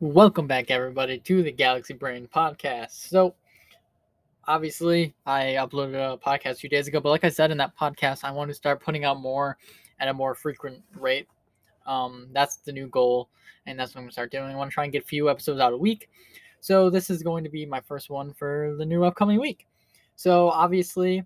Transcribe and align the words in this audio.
Welcome 0.00 0.46
back, 0.46 0.70
everybody, 0.70 1.20
to 1.20 1.42
the 1.42 1.50
Galaxy 1.50 1.94
Brain 1.94 2.28
podcast. 2.28 3.08
So, 3.08 3.34
obviously, 4.46 5.14
I 5.24 5.56
uploaded 5.58 5.94
a 5.94 6.18
podcast 6.18 6.50
a 6.50 6.54
few 6.56 6.68
days 6.68 6.86
ago, 6.86 7.00
but 7.00 7.08
like 7.08 7.24
I 7.24 7.30
said 7.30 7.50
in 7.50 7.56
that 7.56 7.74
podcast, 7.78 8.22
I 8.22 8.30
want 8.30 8.50
to 8.50 8.54
start 8.54 8.82
putting 8.82 9.06
out 9.06 9.18
more 9.18 9.56
at 9.98 10.08
a 10.08 10.12
more 10.12 10.34
frequent 10.34 10.82
rate. 10.94 11.28
Um, 11.86 12.28
that's 12.32 12.56
the 12.56 12.72
new 12.72 12.88
goal, 12.88 13.30
and 13.64 13.80
that's 13.80 13.94
what 13.94 14.00
I'm 14.00 14.02
going 14.02 14.10
to 14.10 14.12
start 14.12 14.30
doing. 14.30 14.44
I 14.44 14.54
want 14.54 14.70
to 14.70 14.74
try 14.74 14.84
and 14.84 14.92
get 14.92 15.04
a 15.04 15.06
few 15.06 15.30
episodes 15.30 15.60
out 15.60 15.72
a 15.72 15.78
week. 15.78 16.10
So, 16.60 16.90
this 16.90 17.08
is 17.08 17.22
going 17.22 17.42
to 17.44 17.50
be 17.50 17.64
my 17.64 17.80
first 17.80 18.10
one 18.10 18.34
for 18.34 18.74
the 18.76 18.84
new 18.84 19.02
upcoming 19.02 19.40
week. 19.40 19.66
So, 20.14 20.50
obviously, 20.50 21.24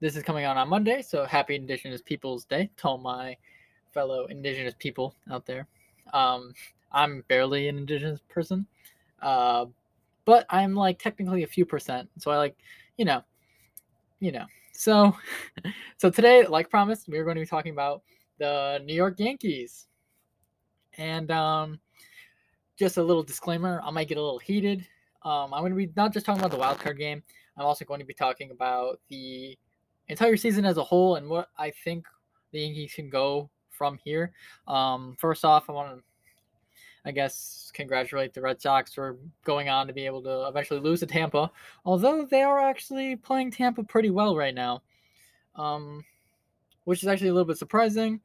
this 0.00 0.16
is 0.16 0.22
coming 0.22 0.46
out 0.46 0.56
on 0.56 0.70
Monday. 0.70 1.02
So, 1.02 1.26
happy 1.26 1.56
Indigenous 1.56 2.00
Peoples 2.00 2.46
Day 2.46 2.70
to 2.78 2.88
all 2.88 2.96
my 2.96 3.36
fellow 3.92 4.24
Indigenous 4.28 4.74
people 4.78 5.14
out 5.30 5.44
there. 5.44 5.68
Um, 6.14 6.54
I'm 6.92 7.24
barely 7.28 7.68
an 7.68 7.78
indigenous 7.78 8.20
person, 8.28 8.66
uh, 9.22 9.66
but 10.24 10.46
I'm 10.50 10.74
like 10.74 10.98
technically 10.98 11.42
a 11.42 11.46
few 11.46 11.64
percent. 11.64 12.08
So 12.18 12.30
I 12.30 12.36
like, 12.36 12.56
you 12.96 13.04
know, 13.04 13.22
you 14.20 14.32
know. 14.32 14.44
So, 14.72 15.16
so 15.98 16.10
today, 16.10 16.46
like 16.46 16.70
promised, 16.70 17.08
we 17.08 17.18
are 17.18 17.24
going 17.24 17.36
to 17.36 17.42
be 17.42 17.46
talking 17.46 17.72
about 17.72 18.02
the 18.38 18.80
New 18.84 18.94
York 18.94 19.18
Yankees, 19.18 19.86
and 20.96 21.30
um, 21.30 21.80
just 22.78 22.96
a 22.96 23.02
little 23.02 23.22
disclaimer: 23.22 23.80
I 23.84 23.90
might 23.90 24.08
get 24.08 24.18
a 24.18 24.22
little 24.22 24.38
heated. 24.38 24.86
Um, 25.22 25.52
I'm 25.52 25.62
going 25.62 25.72
to 25.72 25.76
be 25.76 25.92
not 25.96 26.12
just 26.12 26.24
talking 26.24 26.40
about 26.40 26.52
the 26.52 26.58
wild 26.58 26.78
card 26.78 26.98
game. 26.98 27.22
I'm 27.56 27.66
also 27.66 27.84
going 27.84 28.00
to 28.00 28.06
be 28.06 28.14
talking 28.14 28.50
about 28.52 29.00
the 29.08 29.58
entire 30.06 30.36
season 30.36 30.64
as 30.64 30.76
a 30.76 30.84
whole 30.84 31.16
and 31.16 31.28
what 31.28 31.48
I 31.58 31.72
think 31.84 32.06
the 32.52 32.60
Yankees 32.60 32.94
can 32.94 33.10
go 33.10 33.50
from 33.70 33.98
here. 34.04 34.32
Um, 34.66 35.16
first 35.18 35.44
off, 35.44 35.68
I 35.68 35.72
want 35.72 35.96
to 35.96 36.02
I 37.04 37.10
guess, 37.10 37.70
congratulate 37.74 38.34
the 38.34 38.42
Red 38.42 38.60
Sox 38.60 38.92
for 38.92 39.18
going 39.44 39.68
on 39.68 39.86
to 39.86 39.92
be 39.92 40.06
able 40.06 40.22
to 40.22 40.46
eventually 40.48 40.80
lose 40.80 41.00
to 41.00 41.06
Tampa, 41.06 41.50
although 41.84 42.24
they 42.24 42.42
are 42.42 42.60
actually 42.60 43.16
playing 43.16 43.50
Tampa 43.50 43.82
pretty 43.84 44.10
well 44.10 44.36
right 44.36 44.54
now, 44.54 44.82
um, 45.54 46.04
which 46.84 47.02
is 47.02 47.08
actually 47.08 47.28
a 47.28 47.32
little 47.32 47.46
bit 47.46 47.58
surprising. 47.58 48.20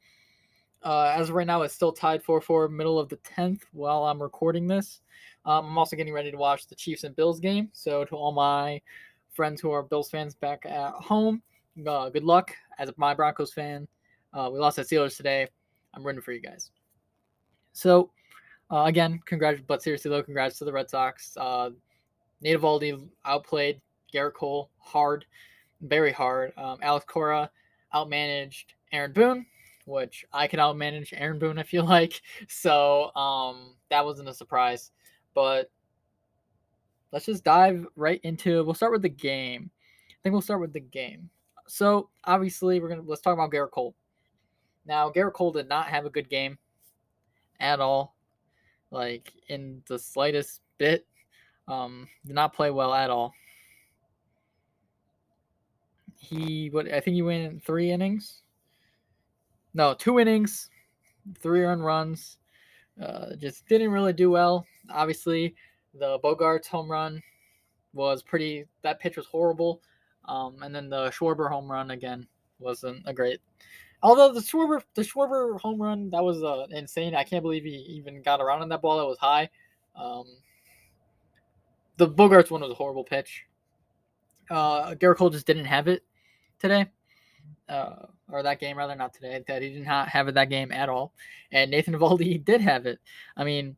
Uh, 0.84 1.14
as 1.16 1.30
of 1.30 1.36
right 1.36 1.48
now, 1.48 1.62
it's 1.62 1.74
still 1.74 1.94
tied 1.94 2.22
4 2.24 2.42
4, 2.42 2.68
middle 2.68 3.00
of 3.00 3.08
the 3.08 3.18
10th 3.18 3.62
while 3.72 4.04
I'm 4.04 4.22
recording 4.22 4.68
this. 4.68 5.00
Um, 5.46 5.66
I'm 5.66 5.78
also 5.78 5.96
getting 5.96 6.14
ready 6.14 6.32
to 6.32 6.38
watch 6.38 6.68
the 6.68 6.76
Chiefs 6.76 7.04
and 7.04 7.16
Bills 7.16 7.40
game. 7.40 7.70
So, 7.72 8.04
to 8.06 8.16
all 8.16 8.32
my 8.32 8.82
friends 9.34 9.62
who 9.62 9.72
are 9.72 9.84
Bills 9.84 10.10
fans 10.10 10.36
back 10.36 10.66
at 10.66 10.92
home, 10.94 11.42
uh, 11.88 12.10
good 12.10 12.24
luck. 12.24 12.54
As 12.80 12.90
my 12.98 13.14
Broncos 13.14 13.54
fan, 13.54 13.88
uh, 14.34 14.50
we 14.52 14.60
lost 14.60 14.80
at 14.80 14.88
Steelers 14.88 15.16
today. 15.16 15.48
I'm 15.94 16.04
rooting 16.04 16.22
for 16.22 16.32
you 16.34 16.42
guys. 16.42 16.72
So, 17.72 18.12
uh, 18.74 18.86
again, 18.86 19.20
congrats, 19.26 19.62
but 19.68 19.84
seriously 19.84 20.10
though, 20.10 20.24
congrats 20.24 20.58
to 20.58 20.66
the 20.66 20.74
Red 20.74 20.90
Sox. 20.90 21.38
Uh, 21.38 21.70
Nate 22.42 22.58
Eovaldi 22.58 23.08
outplayed 23.24 23.80
Gerrit 24.12 24.34
Cole 24.34 24.72
hard, 24.80 25.26
very 25.82 26.12
hard. 26.12 26.54
Um, 26.58 26.80
Alex 26.82 27.06
Cora 27.08 27.52
outmanaged 27.94 28.66
Aaron 28.92 29.14
Boone, 29.14 29.46
which 29.86 30.26
I 30.34 30.48
can 30.48 30.60
outmanage 30.60 31.14
Aaron 31.14 31.38
Boone. 31.38 31.60
I 31.60 31.64
feel 31.64 31.86
like 31.98 32.20
so. 32.48 33.14
Um, 33.16 33.76
that 33.90 34.04
wasn't 34.04 34.30
a 34.30 34.34
surprise, 34.34 34.90
but 35.36 35.70
let's 37.12 37.28
just 37.28 37.44
dive 37.44 37.86
right 37.96 38.22
into. 38.24 38.64
We'll 38.64 38.74
start 38.74 38.92
with 38.92 39.04
the 39.04 39.10
game. 39.10 39.70
I 40.10 40.18
think 40.24 40.34
we'll 40.34 40.42
start 40.42 40.62
with 40.62 40.74
the 40.74 40.80
game. 40.80 41.30
So 41.68 42.10
obviously, 42.24 42.80
we're 42.80 42.90
gonna 42.90 43.04
let's 43.06 43.22
talk 43.22 43.36
about 43.36 43.52
Gerrit 43.52 43.70
Cole. 43.70 43.94
Now, 44.88 45.12
Gerrit 45.12 45.34
Cole 45.34 45.52
did 45.52 45.70
not 45.70 45.86
have 45.90 46.08
a 46.08 46.10
good 46.10 46.28
game 46.28 46.58
at 47.60 47.80
all 47.80 48.16
like 48.94 49.34
in 49.50 49.82
the 49.88 49.98
slightest 50.00 50.62
bit. 50.78 51.06
Um, 51.68 52.08
did 52.26 52.36
not 52.36 52.54
play 52.54 52.72
well 52.72 52.94
at 52.94 53.10
all. 53.10 53.34
He 56.16 56.70
what 56.70 56.88
I 56.88 57.00
think 57.00 57.16
he 57.16 57.22
went 57.22 57.64
three 57.64 57.92
innings. 57.92 58.44
No, 59.74 59.94
two 59.94 60.20
innings, 60.20 60.70
three 61.40 61.64
run 61.64 61.82
runs. 61.82 62.38
Uh, 63.02 63.36
just 63.38 63.68
didn't 63.68 63.92
really 63.92 64.14
do 64.14 64.30
well. 64.30 64.66
Obviously, 64.92 65.56
the 65.96 66.20
Bogaerts 66.24 66.68
home 66.68 66.90
run 66.90 67.22
was 67.94 68.22
pretty. 68.22 68.66
That 68.84 69.00
pitch 69.00 69.18
was 69.18 69.26
horrible. 69.26 69.82
Um, 70.26 70.58
and 70.62 70.74
then 70.74 70.90
the 70.90 71.10
Schwarber 71.10 71.50
home 71.50 71.70
run 71.70 71.92
again 71.92 72.28
wasn't 72.60 73.04
a 73.06 73.14
great 73.14 73.42
Although 74.04 74.34
the 74.34 74.42
Schwarber, 74.42 74.82
the 74.96 75.02
Schwarber 75.02 75.60
home 75.62 75.82
run, 75.82 76.10
that 76.10 76.22
was 76.22 76.44
uh, 76.44 76.68
insane. 76.72 77.16
I 77.16 77.24
can't 77.24 77.42
believe 77.42 77.64
he 77.64 77.70
even 77.70 78.22
got 78.22 78.42
around 78.42 78.62
on 78.62 78.68
that 78.70 78.82
ball. 78.82 78.98
That 78.98 79.06
was 79.06 79.18
high. 79.18 79.50
Um, 79.96 80.26
the 81.96 82.10
Bogaerts 82.10 82.52
one 82.52 82.62
was 82.62 82.72
a 82.72 82.76
horrible 82.76 83.06
pitch. 83.06 83.46
Uh, 84.52 84.94
Gerrit 84.96 85.16
Cole 85.16 85.30
just 85.30 85.48
didn't 85.48 85.66
have 85.66 85.88
it 85.88 86.04
today, 86.60 86.88
uh, 87.70 88.08
or 88.30 88.44
that 88.44 88.60
game 88.60 88.78
rather, 88.78 88.94
not 88.94 89.14
today. 89.14 89.42
That 89.48 89.62
he 89.62 89.70
did 89.70 89.86
not 89.86 90.10
have 90.10 90.28
it 90.28 90.36
that 90.36 90.50
game 90.50 90.74
at 90.74 90.90
all. 90.90 91.14
And 91.54 91.72
Nathan 91.72 91.94
Eovaldi 91.94 92.44
did 92.46 92.60
have 92.60 92.86
it. 92.86 93.00
I 93.38 93.46
mean, 93.46 93.78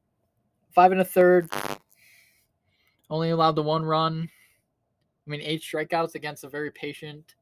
five 0.73 0.91
and 0.91 1.01
a 1.01 1.05
third, 1.05 1.51
only 3.11 3.29
allowed 3.29 3.55
the 3.55 3.61
one 3.61 3.85
run. 3.85 4.27
I 5.27 5.29
mean, 5.29 5.41
eight 5.41 5.61
strikeouts 5.61 6.15
against 6.15 6.43
a 6.43 6.49
very 6.49 6.71
patient, 6.71 7.35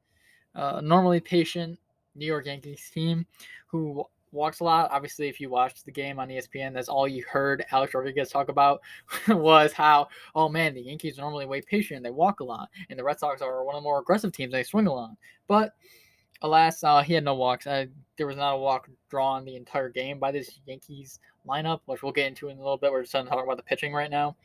uh, 0.54 0.82
normally 0.84 1.22
patient 1.22 1.80
New 2.16 2.26
York 2.26 2.46
Yankees 2.46 2.90
team 2.94 3.26
who 3.68 4.06
walks 4.34 4.60
a 4.60 4.64
lot. 4.64 4.90
Obviously, 4.92 5.30
if 5.30 5.40
you 5.40 5.50
watched 5.50 5.86
the 5.86 5.92
game 5.92 6.20
on 6.20 6.28
ESPN, 6.28 6.74
that's 6.74 6.90
all 6.90 7.08
you 7.08 7.24
heard 7.30 7.64
Alex 7.72 7.94
Rodriguez 7.94 8.30
talk 8.30 8.50
about 8.50 8.82
was 9.28 9.72
how, 9.72 10.08
oh 10.36 10.50
man, 10.50 10.74
the 10.74 10.82
Yankees 10.82 11.18
normally 11.18 11.46
wait 11.46 11.66
patient, 11.66 12.04
they 12.04 12.10
walk 12.10 12.40
a 12.40 12.44
lot, 12.44 12.70
and 12.90 12.98
the 12.98 13.04
Red 13.04 13.20
Sox 13.20 13.42
are 13.42 13.64
one 13.64 13.76
of 13.76 13.82
the 13.82 13.84
more 13.84 14.00
aggressive 14.00 14.34
teams, 14.34 14.52
they 14.52 14.64
swing 14.64 14.88
a 14.88 14.94
lot. 14.94 15.12
But 15.48 15.74
alas, 16.42 16.84
uh, 16.84 17.02
he 17.02 17.14
had 17.14 17.24
no 17.24 17.36
walks. 17.36 17.68
Uh, 17.68 17.86
there 18.18 18.28
was 18.28 18.36
not 18.36 18.54
a 18.54 18.58
walk 18.58 18.90
drawn 19.10 19.46
the 19.46 19.56
entire 19.56 19.90
game 19.90 20.20
by 20.20 20.32
this 20.32 20.60
Yankees 20.66 21.20
lineup, 21.48 21.82
which 21.86 22.04
we'll 22.04 22.12
get 22.12 22.28
into 22.28 22.50
in 22.50 22.58
a 22.58 22.62
little 22.62 22.78
bit. 22.78 22.92
We're 22.92 23.04
just 23.04 23.14
talking 23.14 23.40
about 23.40 23.58
the 23.58 23.64
pitching 23.64 23.94
right 23.94 24.12
now. 24.12 24.36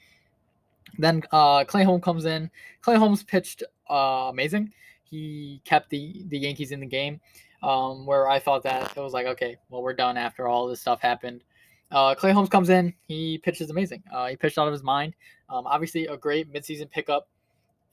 Then 0.98 1.22
uh, 1.32 1.64
Clay 1.64 1.84
Holmes 1.84 2.02
comes 2.02 2.24
in. 2.24 2.50
Clay 2.80 2.96
Holmes 2.96 3.22
pitched 3.22 3.62
uh, 3.90 4.28
amazing. 4.30 4.72
He 5.02 5.60
kept 5.64 5.90
the 5.90 6.24
the 6.28 6.38
Yankees 6.38 6.72
in 6.72 6.80
the 6.80 6.86
game 6.86 7.20
um, 7.62 8.06
where 8.06 8.28
I 8.28 8.38
thought 8.38 8.62
that 8.64 8.96
it 8.96 9.00
was 9.00 9.12
like, 9.12 9.26
okay, 9.26 9.56
well, 9.68 9.82
we're 9.82 9.94
done 9.94 10.16
after 10.16 10.46
all 10.48 10.66
this 10.66 10.80
stuff 10.80 11.00
happened. 11.00 11.42
Uh, 11.90 12.14
Clay 12.14 12.32
Holmes 12.32 12.48
comes 12.48 12.68
in, 12.68 12.92
he 13.06 13.38
pitches 13.38 13.70
amazing. 13.70 14.02
Uh, 14.12 14.28
he 14.28 14.36
pitched 14.36 14.58
out 14.58 14.66
of 14.66 14.72
his 14.72 14.82
mind. 14.82 15.14
Um, 15.48 15.66
obviously, 15.66 16.06
a 16.06 16.16
great 16.16 16.52
midseason 16.52 16.90
pickup 16.90 17.28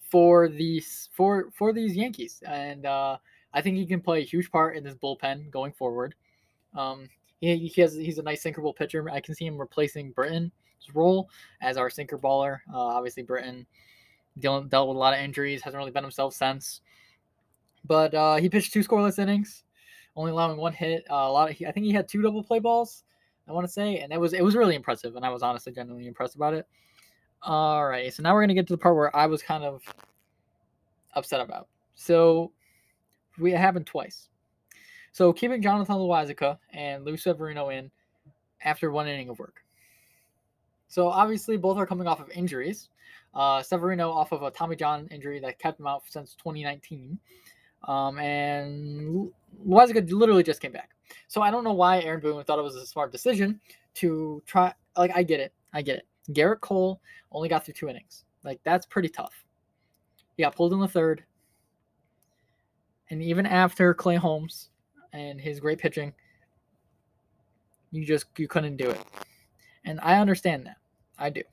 for 0.09 0.49
these 0.49 1.09
for 1.13 1.49
for 1.53 1.71
these 1.71 1.95
Yankees, 1.95 2.43
and 2.45 2.85
uh, 2.85 3.17
I 3.53 3.61
think 3.61 3.77
he 3.77 3.85
can 3.85 4.01
play 4.01 4.21
a 4.21 4.25
huge 4.25 4.51
part 4.51 4.75
in 4.75 4.83
this 4.83 4.95
bullpen 4.95 5.49
going 5.49 5.71
forward. 5.71 6.13
Um, 6.75 7.09
he, 7.39 7.67
he 7.67 7.81
has 7.81 7.95
he's 7.95 8.17
a 8.17 8.23
nice 8.23 8.43
sinkerball 8.43 8.75
pitcher. 8.75 9.09
I 9.09 9.21
can 9.21 9.33
see 9.33 9.45
him 9.45 9.57
replacing 9.57 10.11
Britton's 10.11 10.51
role 10.93 11.29
as 11.61 11.77
our 11.77 11.89
sinker 11.89 12.17
baller. 12.17 12.59
Uh, 12.73 12.77
obviously, 12.77 13.23
dealt, 14.39 14.69
dealt 14.69 14.87
with 14.89 14.97
a 14.97 14.99
lot 14.99 15.13
of 15.13 15.19
injuries, 15.19 15.61
hasn't 15.61 15.77
really 15.77 15.91
been 15.91 16.03
himself 16.03 16.33
since. 16.33 16.81
But 17.87 18.13
uh, 18.13 18.35
he 18.37 18.49
pitched 18.49 18.73
two 18.73 18.81
scoreless 18.81 19.19
innings, 19.19 19.63
only 20.15 20.31
allowing 20.31 20.57
one 20.57 20.73
hit. 20.73 21.05
Uh, 21.09 21.15
a 21.15 21.31
lot 21.31 21.49
of, 21.49 21.57
I 21.67 21.71
think 21.71 21.85
he 21.85 21.91
had 21.91 22.07
two 22.07 22.21
double 22.21 22.43
play 22.43 22.59
balls. 22.59 23.03
I 23.47 23.51
want 23.51 23.67
to 23.67 23.71
say, 23.71 23.99
and 23.99 24.11
it 24.11 24.19
was 24.19 24.33
it 24.33 24.43
was 24.43 24.55
really 24.55 24.75
impressive, 24.75 25.15
and 25.15 25.23
I 25.23 25.29
was 25.29 25.43
honestly 25.43 25.71
genuinely 25.71 26.07
impressed 26.07 26.35
about 26.35 26.55
it. 26.55 26.67
All 27.43 27.87
right, 27.87 28.11
so 28.11 28.23
now 28.23 28.33
we're 28.33 28.41
gonna 28.41 28.55
get 28.55 28.65
to 28.67 28.73
the 28.73 28.77
part 28.77 28.95
where 28.95 29.15
I 29.15 29.27
was 29.27 29.43
kind 29.43 29.63
of 29.63 29.83
upset 31.13 31.41
about. 31.41 31.67
So 31.93 32.51
we 33.37 33.53
it 33.53 33.59
happened 33.59 33.85
twice. 33.85 34.29
So 35.11 35.31
keeping 35.31 35.61
Jonathan 35.61 35.95
Loáisiga 35.95 36.57
and 36.73 37.05
Lou 37.05 37.17
Severino 37.17 37.69
in 37.69 37.91
after 38.63 38.91
one 38.91 39.07
inning 39.07 39.29
of 39.29 39.37
work. 39.37 39.63
So 40.87 41.07
obviously 41.07 41.55
both 41.57 41.77
are 41.77 41.85
coming 41.85 42.07
off 42.07 42.19
of 42.19 42.29
injuries. 42.31 42.89
Uh, 43.33 43.61
Severino 43.61 44.09
off 44.09 44.31
of 44.31 44.43
a 44.43 44.51
Tommy 44.51 44.75
John 44.75 45.07
injury 45.11 45.39
that 45.41 45.59
kept 45.59 45.79
him 45.79 45.87
out 45.87 46.03
since 46.09 46.35
2019. 46.35 47.19
Um, 47.85 48.17
and 48.19 49.31
Loáisiga 49.67 50.09
literally 50.11 50.43
just 50.43 50.61
came 50.61 50.71
back. 50.71 50.91
So 51.27 51.41
I 51.41 51.51
don't 51.51 51.63
know 51.63 51.73
why 51.73 52.01
Aaron 52.01 52.19
Boone 52.19 52.43
thought 52.43 52.59
it 52.59 52.63
was 52.63 52.75
a 52.75 52.85
smart 52.85 53.11
decision 53.11 53.59
to 53.95 54.41
try. 54.45 54.73
Like, 54.97 55.11
I 55.15 55.23
get 55.23 55.39
it. 55.39 55.53
I 55.73 55.81
get 55.81 55.97
it. 55.97 56.07
Gerrit 56.31 56.61
Cole 56.61 57.01
only 57.31 57.49
got 57.49 57.65
through 57.65 57.75
two 57.75 57.89
innings. 57.89 58.25
Like, 58.43 58.59
that's 58.63 58.85
pretty 58.85 59.09
tough. 59.09 59.45
He 60.35 60.43
got 60.43 60.55
pulled 60.55 60.73
in 60.73 60.79
the 60.79 60.87
third. 60.87 61.23
And 63.09 63.21
even 63.21 63.45
after 63.45 63.93
Clay 63.93 64.15
Holmes 64.15 64.69
and 65.13 65.39
his 65.39 65.59
great 65.59 65.77
pitching, 65.77 66.13
you 67.91 68.05
just 68.05 68.25
you 68.37 68.47
couldn't 68.47 68.77
do 68.77 68.89
it. 68.89 69.01
And 69.85 69.99
I 70.01 70.19
understand 70.19 70.65
that. 70.65 70.77
I 71.17 71.29
do. 71.29 71.43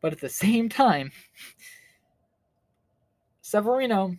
But 0.00 0.12
at 0.12 0.20
the 0.20 0.28
same 0.28 0.68
time, 0.68 1.10
Severino 3.42 4.16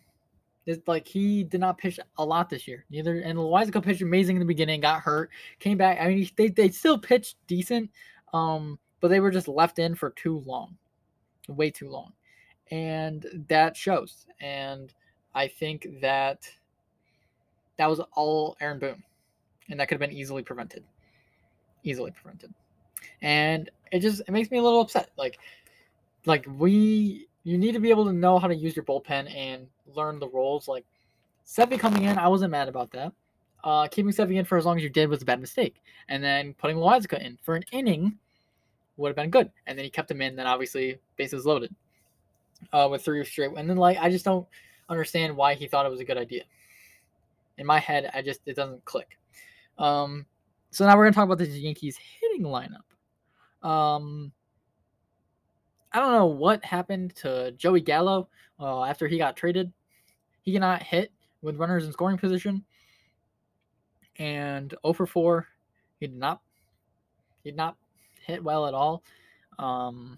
it's 0.65 0.88
like 0.88 1.07
he 1.07 1.44
did 1.44 1.59
not 1.59 1.77
pitch 1.77 2.00
a 2.17 2.25
lot 2.25 2.50
this 2.50 2.67
year. 2.67 2.85
Neither 2.89 3.19
and 3.19 3.38
Loáisiga 3.38 3.83
pitched 3.83 4.01
amazing 4.01 4.35
in 4.35 4.39
the 4.39 4.45
beginning, 4.45 4.81
got 4.81 5.01
hurt, 5.01 5.29
came 5.59 5.77
back. 5.77 6.00
I 6.01 6.07
mean, 6.07 6.29
they, 6.35 6.47
they 6.47 6.69
still 6.69 6.97
pitched 6.97 7.38
decent, 7.47 7.91
um, 8.33 8.79
but 9.00 9.09
they 9.09 9.19
were 9.19 9.31
just 9.31 9.47
left 9.47 9.79
in 9.79 9.95
for 9.95 10.09
too 10.12 10.39
long, 10.45 10.75
way 11.47 11.69
too 11.69 11.89
long, 11.89 12.13
and 12.71 13.25
that 13.47 13.77
shows. 13.77 14.25
And 14.39 14.94
I 15.35 15.47
think 15.47 15.88
that 16.01 16.50
that 17.77 17.89
was 17.89 18.00
all 18.13 18.57
Aaron 18.59 18.79
Boone, 18.79 19.03
and 19.69 19.79
that 19.79 19.88
could 19.88 20.00
have 20.00 20.09
been 20.09 20.18
easily 20.18 20.41
prevented, 20.41 20.83
easily 21.83 22.11
prevented. 22.11 22.53
And 23.21 23.69
it 23.91 24.00
just 24.00 24.21
it 24.21 24.31
makes 24.31 24.50
me 24.50 24.57
a 24.57 24.63
little 24.63 24.81
upset. 24.81 25.11
Like, 25.15 25.38
like 26.25 26.45
we 26.57 27.27
you 27.44 27.59
need 27.59 27.73
to 27.73 27.79
be 27.79 27.91
able 27.91 28.06
to 28.06 28.13
know 28.13 28.39
how 28.39 28.47
to 28.47 28.56
use 28.56 28.75
your 28.75 28.83
bullpen 28.85 29.33
and 29.33 29.68
learn 29.85 30.19
the 30.19 30.29
roles. 30.29 30.67
Like 30.67 30.85
Sevy 31.45 31.79
coming 31.79 32.03
in, 32.03 32.17
I 32.17 32.27
wasn't 32.27 32.51
mad 32.51 32.67
about 32.67 32.91
that. 32.91 33.13
Uh, 33.63 33.87
keeping 33.87 34.11
Sevy 34.11 34.35
in 34.35 34.45
for 34.45 34.57
as 34.57 34.65
long 34.65 34.77
as 34.77 34.83
you 34.83 34.89
did 34.89 35.09
was 35.09 35.21
a 35.21 35.25
bad 35.25 35.41
mistake, 35.41 35.81
and 36.07 36.23
then 36.23 36.53
putting 36.53 36.77
Loáisiga 36.77 37.19
in 37.23 37.37
for 37.41 37.55
an 37.55 37.63
inning 37.71 38.17
would 38.97 39.09
have 39.09 39.15
been 39.15 39.29
good. 39.29 39.51
And 39.67 39.77
then 39.77 39.83
he 39.83 39.89
kept 39.89 40.09
him 40.09 40.21
in. 40.21 40.35
Then 40.35 40.47
obviously 40.47 40.99
bases 41.17 41.45
loaded 41.45 41.73
uh, 42.73 42.87
with 42.89 43.03
three 43.03 43.23
straight. 43.25 43.51
And 43.57 43.69
then 43.69 43.77
like 43.77 43.97
I 43.99 44.09
just 44.09 44.25
don't 44.25 44.47
understand 44.89 45.35
why 45.35 45.55
he 45.55 45.67
thought 45.67 45.85
it 45.85 45.91
was 45.91 45.99
a 45.99 46.05
good 46.05 46.17
idea. 46.17 46.43
In 47.57 47.65
my 47.65 47.79
head, 47.79 48.09
I 48.13 48.21
just 48.21 48.41
it 48.45 48.55
doesn't 48.55 48.83
click. 48.85 49.17
Um, 49.77 50.25
so 50.71 50.85
now 50.85 50.97
we're 50.97 51.05
gonna 51.05 51.13
talk 51.13 51.25
about 51.25 51.37
the 51.37 51.47
Yankees 51.47 51.97
hitting 51.97 52.45
lineup. 52.45 52.85
Um, 53.67 54.31
I 55.91 55.99
don't 55.99 56.11
know 56.11 56.25
what 56.25 56.63
happened 56.63 57.15
to 57.17 57.51
Joey 57.53 57.81
Gallo 57.81 58.27
uh, 58.59 58.83
after 58.83 59.07
he 59.07 59.17
got 59.17 59.37
traded. 59.37 59.71
He 60.45 60.53
cannot 60.53 60.83
hit 60.83 61.12
with 61.42 61.57
runners 61.57 61.86
in 61.86 61.92
scoring 61.92 62.18
position. 62.18 62.63
And 64.18 64.74
0 64.86 64.94
for 64.94 65.06
4, 65.06 65.47
he 66.00 66.07
did 66.07 66.18
not 66.18 66.42
he 67.44 67.51
did 67.51 67.57
not 67.57 67.75
hit 68.25 68.44
well 68.44 68.68
at 68.68 68.74
all. 68.74 69.03
Um, 69.59 70.18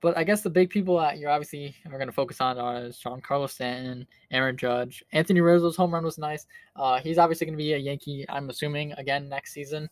but 0.00 0.16
I 0.16 0.24
guess 0.24 0.42
the 0.42 0.50
big 0.50 0.68
people 0.68 0.98
that 0.98 1.18
you're 1.18 1.30
obviously 1.30 1.76
are 1.86 1.92
going 1.92 2.06
to 2.06 2.12
focus 2.12 2.40
on 2.40 2.58
are 2.58 2.88
Giancarlo 2.88 3.48
Stanton, 3.48 4.06
Aaron 4.32 4.56
Judge, 4.56 5.04
Anthony 5.12 5.40
Rizzo's 5.40 5.76
home 5.76 5.94
run 5.94 6.04
was 6.04 6.18
nice. 6.18 6.46
Uh, 6.74 6.98
he's 6.98 7.18
obviously 7.18 7.46
going 7.46 7.56
to 7.56 7.62
be 7.62 7.74
a 7.74 7.78
Yankee, 7.78 8.26
I'm 8.28 8.50
assuming, 8.50 8.92
again 8.94 9.28
next 9.28 9.52
season. 9.52 9.88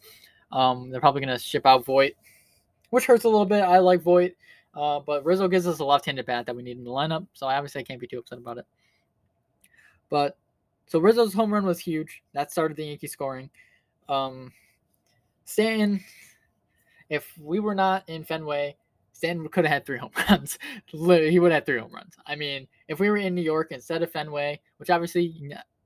Um, 0.51 0.91
they're 0.91 1.01
probably 1.01 1.21
going 1.21 1.37
to 1.37 1.43
ship 1.43 1.65
out 1.65 1.85
Voit, 1.85 2.15
which 2.91 3.07
hurts 3.07 3.25
a 3.25 3.29
little 3.29 3.47
bit. 3.47 3.63
I 3.63 3.79
like 3.79 4.03
Voit, 4.03 4.33
uh, 4.75 5.01
but 5.01 5.25
Rizzo 5.25 5.49
gives 5.49 5.67
us 5.67 5.81
a 5.81 5.85
left-handed 5.85 6.27
bat 6.27 6.47
that 6.47 6.55
we 6.57 6.63
need 6.63 6.79
in 6.79 6.85
the 6.85 6.91
lineup, 6.91 7.27
so 7.33 7.47
I 7.47 7.57
obviously 7.57 7.83
can't 7.85 8.01
be 8.01 8.07
too 8.07 8.19
upset 8.19 8.39
about 8.39 8.59
it. 8.59 8.67
But 10.09 10.37
so 10.87 10.99
Rizzo's 10.99 11.35
home 11.35 11.53
run 11.53 11.65
was 11.65 11.79
huge. 11.79 12.23
That 12.35 12.51
started 12.51 12.77
the 12.77 12.85
Yankee 12.85 13.07
scoring. 13.07 13.51
Um, 14.09 14.53
Stanton, 15.45 16.03
if 17.09 17.33
we 17.41 17.61
were 17.61 17.75
not 17.75 18.09
in 18.09 18.25
Fenway, 18.25 18.77
Stanton 19.13 19.49
could 19.49 19.65
have 19.65 19.73
had 19.73 19.87
three 19.87 19.99
home 20.01 20.13
runs. 20.29 20.59
he 20.87 21.39
would 21.39 21.53
have 21.53 21.59
had 21.59 21.67
three 21.67 21.79
home 21.79 21.93
runs. 21.93 22.15
I 22.27 22.37
mean, 22.37 22.67
if 22.89 23.01
we 23.01 23.11
were 23.11 23.19
in 23.19 23.35
New 23.35 23.43
York 23.43 23.69
instead 23.71 24.03
of 24.03 24.11
Fenway, 24.11 24.61
which 24.79 24.91
obviously 24.91 25.35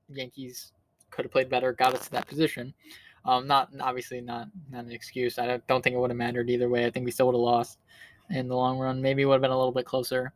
Yankees 0.09 0.71
could 1.09 1.25
have 1.25 1.31
played 1.31 1.49
better, 1.49 1.73
got 1.73 1.93
us 1.93 2.05
to 2.05 2.11
that 2.11 2.27
position. 2.27 2.73
Um, 3.25 3.47
not 3.47 3.69
obviously 3.81 4.21
not 4.21 4.49
not 4.71 4.85
an 4.85 4.91
excuse. 4.91 5.39
I 5.39 5.59
don't 5.67 5.83
think 5.83 5.95
it 5.95 5.99
would 5.99 6.11
have 6.11 6.17
mattered 6.17 6.49
either 6.49 6.69
way. 6.69 6.85
I 6.85 6.91
think 6.91 7.05
we 7.05 7.11
still 7.11 7.25
would 7.25 7.33
have 7.33 7.41
lost 7.41 7.79
in 8.29 8.47
the 8.47 8.55
long 8.55 8.79
run. 8.79 9.01
Maybe 9.01 9.25
would 9.25 9.33
have 9.33 9.41
been 9.41 9.51
a 9.51 9.57
little 9.57 9.71
bit 9.71 9.85
closer. 9.85 10.33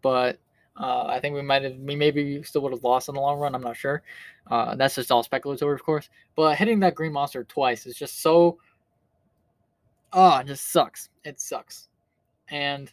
But 0.00 0.38
uh, 0.76 1.06
I 1.06 1.20
think 1.20 1.34
we 1.34 1.42
might 1.42 1.62
have, 1.62 1.76
we 1.76 1.96
maybe 1.96 2.42
still 2.42 2.62
would 2.62 2.72
have 2.72 2.84
lost 2.84 3.08
in 3.08 3.14
the 3.14 3.20
long 3.20 3.38
run. 3.38 3.54
I'm 3.54 3.62
not 3.62 3.76
sure. 3.76 4.02
Uh, 4.50 4.74
that's 4.74 4.94
just 4.94 5.12
all 5.12 5.22
speculative, 5.22 5.68
of 5.68 5.82
course. 5.82 6.08
But 6.34 6.56
hitting 6.56 6.80
that 6.80 6.94
green 6.94 7.12
monster 7.12 7.44
twice 7.44 7.86
is 7.86 7.96
just 7.96 8.22
so. 8.22 8.58
Oh, 10.12 10.38
it 10.38 10.46
just 10.46 10.72
sucks. 10.72 11.08
It 11.24 11.40
sucks. 11.40 11.88
And. 12.48 12.90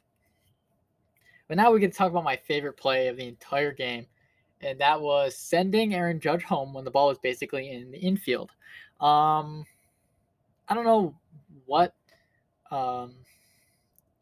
But 1.48 1.58
now 1.58 1.72
we 1.72 1.80
to 1.80 1.90
talk 1.90 2.12
about 2.12 2.24
my 2.24 2.36
favorite 2.36 2.78
play 2.78 3.08
of 3.08 3.18
the 3.18 3.28
entire 3.28 3.72
game, 3.74 4.06
and 4.62 4.78
that 4.80 5.02
was 5.02 5.36
sending 5.36 5.96
Aaron 5.96 6.20
Judge 6.20 6.44
home 6.44 6.76
when 6.76 6.86
the 6.86 6.92
ball 6.92 7.08
was 7.08 7.18
basically 7.18 7.72
in 7.72 7.90
the 7.90 7.98
infield. 7.98 8.52
Um, 9.02 9.66
I 10.68 10.76
don't 10.76 10.86
know 10.86 11.16
what 11.66 11.96
um, 12.72 13.16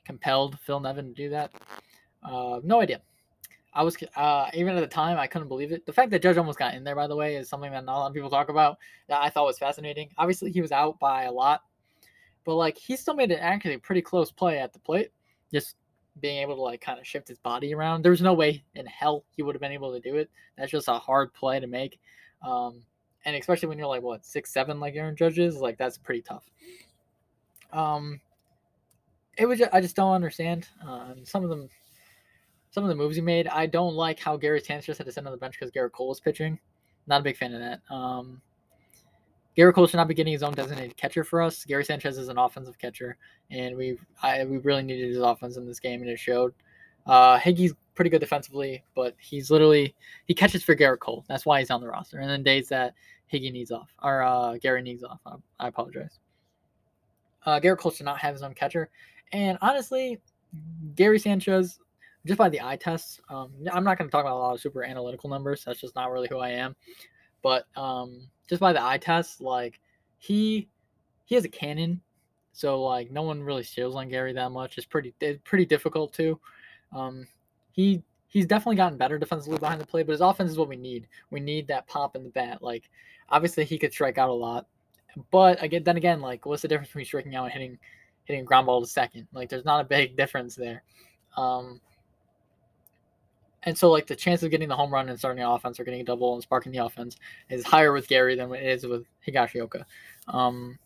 compelled 0.05 0.59
Phil 0.59 0.79
Nevin 0.79 1.09
to 1.09 1.13
do 1.13 1.29
that. 1.29 1.51
Uh, 2.23 2.59
no 2.63 2.81
idea. 2.81 3.01
I 3.73 3.83
was 3.83 3.95
uh, 4.15 4.49
even 4.53 4.75
at 4.75 4.79
the 4.79 4.87
time 4.87 5.19
I 5.19 5.27
couldn't 5.27 5.49
believe 5.49 5.71
it. 5.71 5.85
The 5.85 5.93
fact 5.93 6.09
that 6.11 6.23
Judge 6.23 6.37
almost 6.37 6.57
got 6.57 6.73
in 6.73 6.83
there, 6.83 6.95
by 6.95 7.05
the 7.05 7.15
way, 7.15 7.35
is 7.35 7.47
something 7.47 7.71
that 7.71 7.85
not 7.85 7.97
a 7.97 7.99
lot 7.99 8.07
of 8.07 8.13
people 8.13 8.29
talk 8.29 8.49
about. 8.49 8.77
That 9.07 9.21
I 9.21 9.29
thought 9.29 9.45
was 9.45 9.59
fascinating. 9.59 10.09
Obviously, 10.17 10.51
he 10.51 10.61
was 10.61 10.71
out 10.71 10.97
by 10.99 11.23
a 11.23 11.31
lot, 11.31 11.61
but 12.43 12.55
like 12.55 12.77
he 12.77 12.97
still 12.97 13.13
made 13.13 13.29
it 13.29 13.39
actually 13.39 13.77
pretty 13.77 14.01
close 14.01 14.31
play 14.31 14.57
at 14.57 14.73
the 14.73 14.79
plate. 14.79 15.11
Just 15.53 15.75
being 16.21 16.39
able 16.39 16.55
to 16.55 16.61
like 16.61 16.81
kind 16.81 16.99
of 16.99 17.05
shift 17.05 17.27
his 17.27 17.37
body 17.37 17.73
around. 17.73 18.01
There 18.01 18.11
was 18.11 18.21
no 18.21 18.33
way 18.33 18.63
in 18.73 18.85
hell 18.87 19.23
he 19.35 19.43
would 19.43 19.53
have 19.53 19.61
been 19.61 19.71
able 19.71 19.93
to 19.93 19.99
do 19.99 20.15
it. 20.15 20.29
That's 20.57 20.71
just 20.71 20.87
a 20.87 20.93
hard 20.93 21.31
play 21.33 21.59
to 21.59 21.67
make. 21.67 21.99
Um, 22.45 22.81
and 23.25 23.35
especially 23.35 23.69
when 23.69 23.77
you're 23.77 23.87
like 23.87 24.01
what 24.01 24.25
six 24.25 24.51
seven 24.51 24.79
like 24.79 24.95
Aaron 24.95 25.15
Judge 25.15 25.37
is, 25.37 25.57
like 25.57 25.77
that's 25.77 25.97
pretty 25.97 26.21
tough. 26.21 26.49
Um, 27.71 28.21
it 29.37 29.45
was 29.45 29.59
just, 29.59 29.73
I 29.73 29.81
just 29.81 29.95
don't 29.95 30.13
understand. 30.13 30.67
Um, 30.85 31.23
some 31.23 31.43
of 31.43 31.49
them 31.49 31.69
some 32.71 32.83
of 32.83 32.89
the 32.89 32.95
moves 32.95 33.15
he 33.15 33.21
made. 33.21 33.47
I 33.47 33.65
don't 33.65 33.95
like 33.95 34.19
how 34.19 34.37
Gary 34.37 34.59
Sanchez 34.59 34.97
had 34.97 35.05
to 35.05 35.11
sit 35.11 35.25
on 35.25 35.31
the 35.31 35.37
bench 35.37 35.55
because 35.59 35.71
Gerrit 35.71 35.93
Cole 35.93 36.09
was 36.09 36.19
pitching. 36.19 36.59
Not 37.07 37.21
a 37.21 37.23
big 37.23 37.37
fan 37.37 37.53
of 37.53 37.59
that. 37.59 37.81
Um, 37.93 38.41
Gerrit 39.57 39.73
Cole 39.73 39.87
should 39.87 39.97
not 39.97 40.07
be 40.07 40.13
getting 40.13 40.33
his 40.33 40.43
own 40.43 40.53
designated 40.53 40.95
catcher 40.97 41.23
for 41.23 41.41
us. 41.41 41.65
Gary 41.65 41.83
Sanchez 41.83 42.17
is 42.17 42.27
an 42.27 42.37
offensive 42.37 42.77
catcher, 42.77 43.17
and 43.49 43.75
we 43.75 43.97
we 44.23 44.57
really 44.59 44.83
needed 44.83 45.09
his 45.09 45.17
offense 45.17 45.57
in 45.57 45.65
this 45.65 45.79
game, 45.79 46.01
and 46.01 46.09
it 46.09 46.19
showed. 46.19 46.53
Uh, 47.07 47.39
Higgy's 47.39 47.73
pretty 47.95 48.09
good 48.09 48.19
defensively, 48.19 48.83
but 48.93 49.15
he's 49.19 49.49
literally 49.49 49.95
he 50.25 50.33
catches 50.33 50.61
for 50.61 50.75
Gerrit 50.75 50.99
Cole. 50.99 51.25
That's 51.27 51.45
why 51.45 51.59
he's 51.59 51.71
on 51.71 51.81
the 51.81 51.87
roster. 51.87 52.19
And 52.19 52.29
then 52.29 52.43
days 52.43 52.69
that 52.69 52.93
Higgy 53.33 53.51
needs 53.51 53.71
off 53.71 53.89
or 54.03 54.21
uh, 54.21 54.57
Gary 54.57 54.81
needs 54.81 55.03
off, 55.03 55.19
I, 55.25 55.35
I 55.59 55.67
apologize. 55.69 56.19
Uh, 57.45 57.59
Gerrit 57.59 57.77
Cole 57.77 57.91
should 57.91 58.05
not 58.05 58.19
have 58.19 58.33
his 58.33 58.43
own 58.43 58.53
catcher, 58.53 58.89
and 59.31 59.57
honestly, 59.61 60.21
Gary 60.95 61.19
Sanchez 61.19 61.79
just 62.27 62.37
by 62.37 62.49
the 62.49 62.61
eye 62.61 62.75
test, 62.75 63.21
um, 63.29 63.51
I'm 63.71 63.83
not 63.83 63.97
going 63.97 64.09
to 64.09 64.11
talk 64.11 64.25
about 64.25 64.35
a 64.35 64.39
lot 64.39 64.53
of 64.53 64.59
super 64.59 64.83
analytical 64.83 65.29
numbers. 65.29 65.63
That's 65.63 65.79
just 65.79 65.95
not 65.95 66.11
really 66.11 66.27
who 66.27 66.39
I 66.39 66.49
am. 66.49 66.75
But 67.41 67.65
um, 67.75 68.27
just 68.49 68.59
by 68.59 68.73
the 68.73 68.83
eye 68.83 68.97
test, 68.97 69.41
like 69.41 69.79
he 70.17 70.67
he 71.25 71.35
has 71.35 71.45
a 71.45 71.49
cannon, 71.49 72.01
so 72.51 72.81
like 72.83 73.11
no 73.11 73.21
one 73.21 73.41
really 73.41 73.63
steals 73.63 73.95
on 73.95 74.09
Gary 74.09 74.33
that 74.33 74.51
much. 74.51 74.77
It's 74.77 74.85
pretty 74.85 75.13
it's 75.21 75.39
pretty 75.43 75.65
difficult 75.65 76.13
to. 76.13 76.39
Um, 76.93 77.27
he 77.71 78.03
he's 78.27 78.45
definitely 78.45 78.75
gotten 78.75 78.97
better 78.97 79.17
defensively 79.17 79.59
behind 79.59 79.79
the 79.79 79.85
plate, 79.85 80.05
but 80.07 80.11
his 80.11 80.21
offense 80.21 80.51
is 80.51 80.57
what 80.57 80.67
we 80.67 80.75
need. 80.75 81.07
We 81.31 81.39
need 81.39 81.67
that 81.67 81.87
pop 81.87 82.15
in 82.15 82.23
the 82.23 82.29
bat. 82.29 82.61
Like 82.61 82.89
obviously 83.29 83.63
he 83.63 83.77
could 83.77 83.93
strike 83.93 84.17
out 84.17 84.29
a 84.29 84.33
lot, 84.33 84.67
but 85.31 85.61
again, 85.63 85.83
then 85.83 85.97
again, 85.97 86.19
like 86.19 86.45
what's 86.45 86.63
the 86.63 86.67
difference 86.67 86.89
between 86.89 87.05
striking 87.05 87.35
out 87.35 87.45
and 87.45 87.53
hitting 87.53 87.79
hitting 88.27 88.45
ground 88.45 88.67
ball 88.67 88.81
to 88.81 88.87
second? 88.87 89.27
Like 89.33 89.49
there's 89.49 89.65
not 89.65 89.81
a 89.81 89.87
big 89.87 90.15
difference 90.15 90.55
there. 90.55 90.83
Um, 91.35 91.81
and 93.63 93.77
so, 93.77 93.91
like, 93.91 94.07
the 94.07 94.15
chance 94.15 94.43
of 94.43 94.51
getting 94.51 94.69
the 94.69 94.75
home 94.75 94.93
run 94.93 95.09
and 95.09 95.17
starting 95.17 95.43
the 95.43 95.49
offense 95.49 95.79
or 95.79 95.83
getting 95.83 95.99
a 95.99 96.03
double 96.03 96.33
and 96.33 96.41
sparking 96.41 96.71
the 96.71 96.77
offense 96.77 97.17
is 97.49 97.65
higher 97.65 97.91
with 97.91 98.07
Gary 98.07 98.35
than 98.35 98.53
it 98.53 98.63
is 98.63 98.85
with 98.85 99.05
Higashioka. 99.27 99.83
Um, 100.27 100.79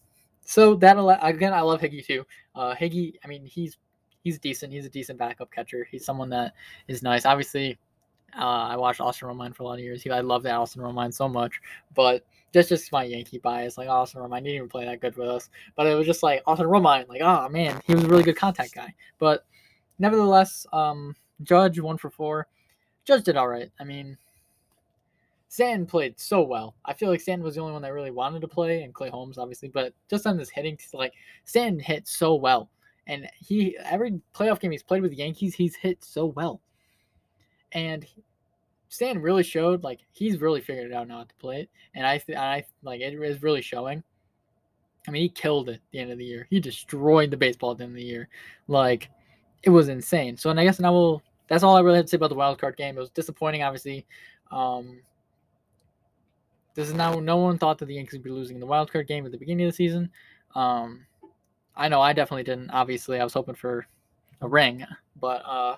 so 0.43 0.75
that 0.75 0.98
again, 1.21 1.53
I 1.53 1.62
love 1.62 1.81
Higgy 1.81 2.03
too. 2.03 2.25
Uh, 2.55 2.74
Higgy, 2.74 3.15
I 3.24 3.27
mean, 3.27 3.45
he's 3.45 3.77
he's 4.24 4.39
decent. 4.39 4.74
He's 4.74 4.86
a 4.86 4.89
decent 4.89 5.19
backup 5.19 5.51
catcher. 5.51 5.88
He's 5.91 6.03
someone 6.03 6.29
that 6.29 6.53
is 6.88 7.03
nice. 7.03 7.25
Obviously, 7.25 7.77
uh, 8.38 8.67
I 8.69 8.77
watched 8.77 9.01
Austin 9.01 9.27
Romine 9.27 9.55
for 9.55 9.63
a 9.63 9.65
lot 9.67 9.73
of 9.73 9.79
years. 9.79 10.01
He, 10.01 10.09
I 10.09 10.21
love 10.21 10.43
that 10.43 10.55
Austin 10.55 10.81
Romine 10.81 11.13
so 11.13 11.27
much, 11.27 11.53
but 11.95 12.25
just 12.53 12.69
just 12.69 12.91
my 12.91 13.03
Yankee 13.03 13.39
bias. 13.39 13.77
Like 13.77 13.89
Austin 13.89 14.21
Romine 14.21 14.43
didn't 14.43 14.55
even 14.55 14.69
play 14.69 14.85
that 14.85 15.01
good 15.01 15.15
with 15.15 15.29
us, 15.29 15.50
but 15.75 15.88
it 15.88 15.95
was 15.95 16.05
just 16.05 16.23
like 16.23 16.43
Austin 16.45 16.67
Romine. 16.67 17.07
Like, 17.07 17.21
oh 17.21 17.50
man, 17.50 17.81
he 17.85 17.95
was 17.95 18.03
a 18.03 18.07
really 18.07 18.23
good 18.23 18.38
contact 18.38 18.73
guy. 18.73 18.93
But 19.19 19.45
nevertheless, 20.00 20.65
um, 20.73 21.15
Judge 21.43 21.79
one 21.79 21.97
for 21.97 22.09
four. 22.09 22.47
Judge 23.05 23.23
did 23.23 23.38
all 23.38 23.47
right. 23.47 23.71
I 23.79 23.83
mean, 23.83 24.17
Stanton 25.47 25.85
played 25.85 26.19
so 26.19 26.41
well. 26.41 26.75
I 26.85 26.93
feel 26.93 27.09
like 27.09 27.19
Stanton 27.19 27.43
was 27.43 27.55
the 27.55 27.61
only 27.61 27.73
one 27.73 27.81
that 27.81 27.93
really 27.93 28.11
wanted 28.11 28.41
to 28.41 28.47
play, 28.47 28.83
and 28.83 28.93
Clay 28.93 29.09
Holmes, 29.09 29.38
obviously. 29.38 29.69
But 29.69 29.93
just 30.09 30.27
on 30.27 30.38
this 30.38 30.50
hitting, 30.50 30.77
like 30.93 31.13
Stanton 31.45 31.79
hit 31.79 32.07
so 32.07 32.35
well, 32.35 32.69
and 33.07 33.27
he 33.38 33.77
every 33.83 34.21
playoff 34.35 34.59
game 34.59 34.71
he's 34.71 34.83
played 34.83 35.01
with 35.01 35.11
the 35.11 35.17
Yankees, 35.17 35.55
he's 35.55 35.75
hit 35.75 36.03
so 36.03 36.27
well, 36.27 36.61
and 37.72 38.06
Stan 38.90 39.20
really 39.20 39.44
showed 39.44 39.84
like 39.84 40.01
he's 40.12 40.42
really 40.42 40.62
figured 40.62 40.92
it 40.92 40.94
out 40.94 41.08
now 41.08 41.24
to 41.24 41.36
play 41.36 41.62
it, 41.62 41.70
and 41.96 42.06
I 42.06 42.18
th- 42.18 42.38
I 42.38 42.66
like 42.84 43.01
it 43.01 43.13
is 43.13 43.42
really 43.42 43.62
showing. 43.62 44.04
I 45.08 45.12
mean, 45.12 45.24
he 45.24 45.30
killed 45.30 45.70
it 45.70 45.75
at 45.75 45.82
the 45.92 46.00
end 46.00 46.12
of 46.12 46.18
the 46.18 46.25
year. 46.25 46.46
He 46.50 46.60
destroyed 46.60 47.32
the 47.32 47.38
baseball 47.38 47.72
at 47.72 47.78
the 47.78 47.86
end 47.86 47.94
of 47.94 47.98
the 47.98 48.04
year, 48.04 48.30
like 48.68 49.10
it 49.63 49.70
was 49.70 49.90
insane. 49.90 50.38
So, 50.38 50.50
and 50.50 50.60
I 50.60 50.63
guess 50.63 50.80
now 50.80 50.94
we'll 50.94 51.24
that's 51.48 51.63
all 51.63 51.75
I 51.75 51.82
really 51.82 51.98
had 51.98 52.08
to 52.08 52.12
say 52.12 52.18
about 52.18 52.30
the 52.30 52.36
wild 52.36 52.60
card 52.60 52.78
game. 52.78 52.98
It 52.98 53.01
was 53.01 53.10
disappointing, 53.10 53.63
obviously. 53.63 54.06
Um, 54.51 55.01
this 56.75 56.88
is 56.88 56.94
now 56.94 57.20
no 57.20 57.38
one 57.38 57.58
thought 57.58 57.78
that 57.80 57.88
the 57.88 57.96
Yankees 57.96 58.13
would 58.13 58.24
be 58.24 58.30
losing 58.30 58.60
the 58.60 58.66
wild 58.66 58.92
card 58.92 59.08
game 59.08 59.25
at 59.25 59.32
the 59.32 59.38
beginning 59.38 59.66
of 59.66 59.74
the 59.74 59.75
season. 59.75 60.10
Um, 60.56 61.06
I 61.75 61.90
know 61.90 62.01
I 62.01 62.13
definitely 62.13 62.44
didn't. 62.44 62.72
Obviously, 62.72 63.20
I 63.20 63.24
was 63.24 63.34
hoping 63.34 63.56
for 63.56 63.86
a 64.42 64.48
ring, 64.48 64.86
but 65.20 65.44
uh, 65.46 65.75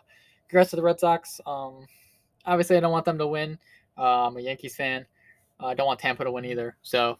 congrats 0.54 0.70
to 0.70 0.76
the 0.76 0.84
Red 0.84 1.00
Sox. 1.00 1.42
Um, 1.48 1.88
obviously, 2.46 2.78
I 2.78 2.80
don't 2.80 2.92
want 2.92 3.06
them 3.06 3.18
to 3.18 3.26
win. 3.26 3.58
Uh, 3.98 4.28
I'm 4.28 4.38
a 4.38 4.40
Yankees 4.40 4.76
fan. 4.76 5.04
Uh, 5.60 5.66
I 5.66 5.74
don't 5.74 5.88
want 5.88 6.00
Tampa 6.00 6.24
to 6.24 6.32
win 6.32 6.46
either. 6.46 6.78
So 6.84 7.18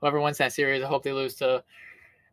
whoever 0.00 0.20
wins 0.20 0.36
that 0.36 0.52
series, 0.52 0.82
I 0.82 0.86
hope 0.86 1.02
they 1.02 1.14
lose 1.14 1.34
to. 1.36 1.64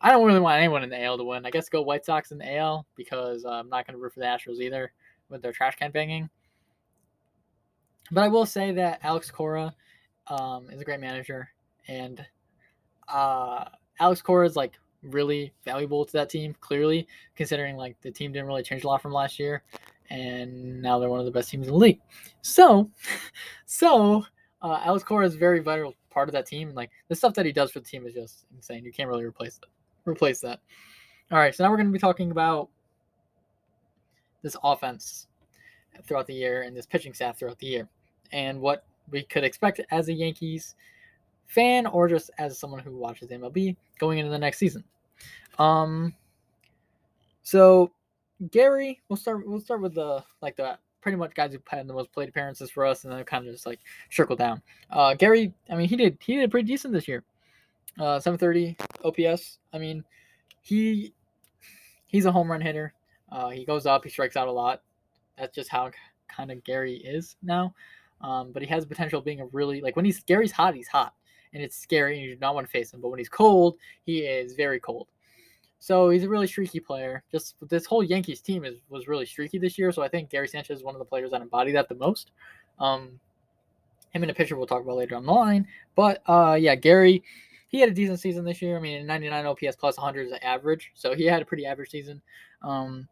I 0.01 0.11
don't 0.11 0.25
really 0.25 0.41
want 0.41 0.57
anyone 0.57 0.83
in 0.83 0.89
the 0.89 1.01
AL 1.01 1.19
to 1.19 1.23
win. 1.23 1.45
I 1.45 1.51
guess 1.51 1.69
go 1.69 1.81
White 1.83 2.03
Sox 2.03 2.33
in 2.33 2.37
the 2.37 2.57
AL 2.57 2.85
because 2.97 3.45
uh, 3.45 3.51
I'm 3.51 3.69
not 3.69 3.87
going 3.87 3.97
to 3.97 4.03
root 4.03 4.13
for 4.13 4.19
the 4.19 4.25
Astros 4.25 4.59
either 4.59 4.91
with 5.29 5.41
their 5.41 5.53
trash 5.53 5.77
can 5.77 5.91
banging. 5.91 6.29
But 8.11 8.25
I 8.25 8.27
will 8.27 8.45
say 8.45 8.73
that 8.73 8.99
Alex 9.03 9.31
Cora 9.31 9.73
um, 10.27 10.69
is 10.69 10.81
a 10.81 10.85
great 10.85 10.99
manager, 10.99 11.47
and 11.87 12.23
uh, 13.07 13.63
Alex 14.01 14.21
Cora 14.21 14.45
is 14.45 14.57
like 14.57 14.73
really 15.01 15.53
valuable 15.63 16.03
to 16.03 16.11
that 16.11 16.29
team. 16.29 16.53
Clearly, 16.59 17.07
considering 17.37 17.77
like 17.77 17.95
the 18.01 18.11
team 18.11 18.33
didn't 18.33 18.47
really 18.47 18.63
change 18.63 18.83
a 18.83 18.87
lot 18.87 19.01
from 19.01 19.13
last 19.13 19.39
year, 19.39 19.63
and 20.09 20.81
now 20.81 20.99
they're 20.99 21.09
one 21.09 21.19
of 21.19 21.25
the 21.25 21.31
best 21.31 21.49
teams 21.49 21.67
in 21.67 21.73
the 21.73 21.79
league. 21.79 21.99
So, 22.41 22.89
so 23.65 24.25
uh, 24.61 24.81
Alex 24.83 25.03
Cora 25.03 25.25
is 25.25 25.35
a 25.35 25.37
very 25.37 25.59
vital 25.59 25.93
part 26.09 26.29
of 26.29 26.33
that 26.33 26.45
team. 26.45 26.73
Like 26.73 26.91
the 27.07 27.15
stuff 27.15 27.33
that 27.35 27.45
he 27.45 27.51
does 27.51 27.71
for 27.71 27.79
the 27.79 27.85
team 27.85 28.05
is 28.05 28.13
just 28.13 28.45
insane. 28.55 28.83
You 28.83 28.91
can't 28.91 29.09
really 29.09 29.25
replace 29.25 29.59
that. 29.59 29.69
Replace 30.09 30.39
that. 30.41 30.59
All 31.31 31.39
right, 31.39 31.53
so 31.55 31.63
now 31.63 31.71
we're 31.71 31.77
going 31.77 31.87
to 31.87 31.93
be 31.93 31.99
talking 31.99 32.31
about 32.31 32.69
this 34.43 34.55
offense 34.63 35.27
throughout 36.05 36.27
the 36.27 36.35
year 36.35 36.61
and 36.61 36.77
this 36.77 36.85
pitching 36.85 37.13
staff 37.13 37.39
throughout 37.39 37.57
the 37.57 37.65
year, 37.65 37.89
and 38.31 38.61
what 38.61 38.85
we 39.09 39.23
could 39.23 39.43
expect 39.43 39.81
as 39.91 40.07
a 40.07 40.13
Yankees 40.13 40.75
fan 41.47 41.87
or 41.87 42.07
just 42.07 42.29
as 42.37 42.59
someone 42.59 42.79
who 42.79 42.95
watches 42.95 43.29
MLB 43.29 43.75
going 43.99 44.19
into 44.19 44.31
the 44.31 44.37
next 44.37 44.59
season. 44.59 44.83
Um, 45.57 46.13
so 47.41 47.91
Gary, 48.51 49.01
we'll 49.09 49.17
start. 49.17 49.47
We'll 49.47 49.59
start 49.59 49.81
with 49.81 49.95
the 49.95 50.23
like 50.41 50.55
the 50.55 50.77
pretty 51.01 51.17
much 51.17 51.35
guys 51.35 51.53
who 51.53 51.59
had 51.67 51.87
the 51.87 51.93
most 51.93 52.11
plate 52.11 52.29
appearances 52.29 52.71
for 52.71 52.85
us, 52.85 53.03
and 53.03 53.13
then 53.13 53.23
kind 53.23 53.47
of 53.47 53.53
just 53.53 53.65
like 53.65 53.79
trickle 54.09 54.35
down. 54.35 54.61
Uh, 54.89 55.13
Gary, 55.13 55.53
I 55.69 55.75
mean, 55.75 55.87
he 55.87 55.95
did 55.95 56.17
he 56.19 56.35
did 56.35 56.51
pretty 56.51 56.67
decent 56.67 56.93
this 56.93 57.07
year. 57.07 57.23
Uh, 57.99 58.19
730 58.19 58.75
OPS. 59.05 59.59
I 59.71 59.77
mean, 59.77 60.03
he 60.61 61.13
he's 62.07 62.25
a 62.25 62.31
home 62.31 62.51
run 62.51 62.61
hitter. 62.61 62.93
Uh, 63.31 63.49
he 63.49 63.65
goes 63.65 63.85
up, 63.85 64.03
he 64.03 64.09
strikes 64.09 64.35
out 64.35 64.47
a 64.47 64.51
lot. 64.51 64.81
That's 65.37 65.55
just 65.55 65.69
how 65.69 65.91
kind 66.27 66.51
of 66.51 66.63
Gary 66.63 66.95
is 66.95 67.35
now. 67.41 67.73
Um, 68.21 68.51
but 68.51 68.61
he 68.61 68.67
has 68.69 68.85
potential 68.85 69.19
of 69.19 69.25
being 69.25 69.41
a 69.41 69.45
really 69.47 69.81
like 69.81 69.95
when 69.95 70.05
he's 70.05 70.21
Gary's 70.21 70.51
hot, 70.51 70.75
he's 70.75 70.87
hot, 70.87 71.13
and 71.53 71.61
it's 71.61 71.77
scary, 71.77 72.15
and 72.15 72.25
you 72.25 72.33
do 72.33 72.39
not 72.39 72.55
want 72.55 72.65
to 72.67 72.71
face 72.71 72.93
him. 72.93 73.01
But 73.01 73.09
when 73.09 73.19
he's 73.19 73.29
cold, 73.29 73.77
he 74.03 74.19
is 74.19 74.53
very 74.53 74.79
cold. 74.79 75.07
So 75.85 76.09
he's 76.09 76.23
a 76.23 76.29
really 76.29 76.47
streaky 76.47 76.79
player. 76.79 77.21
Just 77.31 77.57
this 77.69 77.85
whole 77.85 78.03
Yankees 78.03 78.41
team 78.41 78.65
is 78.65 78.77
was 78.89 79.07
really 79.07 79.27
streaky 79.27 79.59
this 79.59 79.77
year. 79.77 79.91
So 79.91 80.01
I 80.01 80.07
think 80.07 80.31
Gary 80.31 80.47
Sanchez 80.47 80.79
is 80.79 80.83
one 80.83 80.95
of 80.95 80.99
the 80.99 81.05
players 81.05 81.29
that 81.29 81.43
embody 81.43 81.71
that 81.73 81.87
the 81.87 81.93
most. 81.93 82.31
Um, 82.79 83.19
him 84.09 84.23
and 84.23 84.31
a 84.31 84.33
pitcher 84.33 84.57
we'll 84.57 84.65
talk 84.65 84.81
about 84.81 84.95
later 84.95 85.15
on 85.15 85.27
the 85.27 85.31
line. 85.31 85.67
But 85.95 86.23
uh, 86.25 86.57
yeah, 86.59 86.73
Gary, 86.73 87.21
he 87.67 87.79
had 87.79 87.89
a 87.89 87.93
decent 87.93 88.19
season 88.19 88.43
this 88.43 88.63
year. 88.63 88.77
I 88.77 88.79
mean, 88.79 89.05
99 89.05 89.45
OPS 89.45 89.75
plus 89.75 89.95
100 89.95 90.25
is 90.25 90.33
average, 90.41 90.89
so 90.95 91.13
he 91.13 91.25
had 91.25 91.43
a 91.43 91.45
pretty 91.45 91.67
average 91.67 91.91
season. 91.91 92.19
Um, 92.63 93.07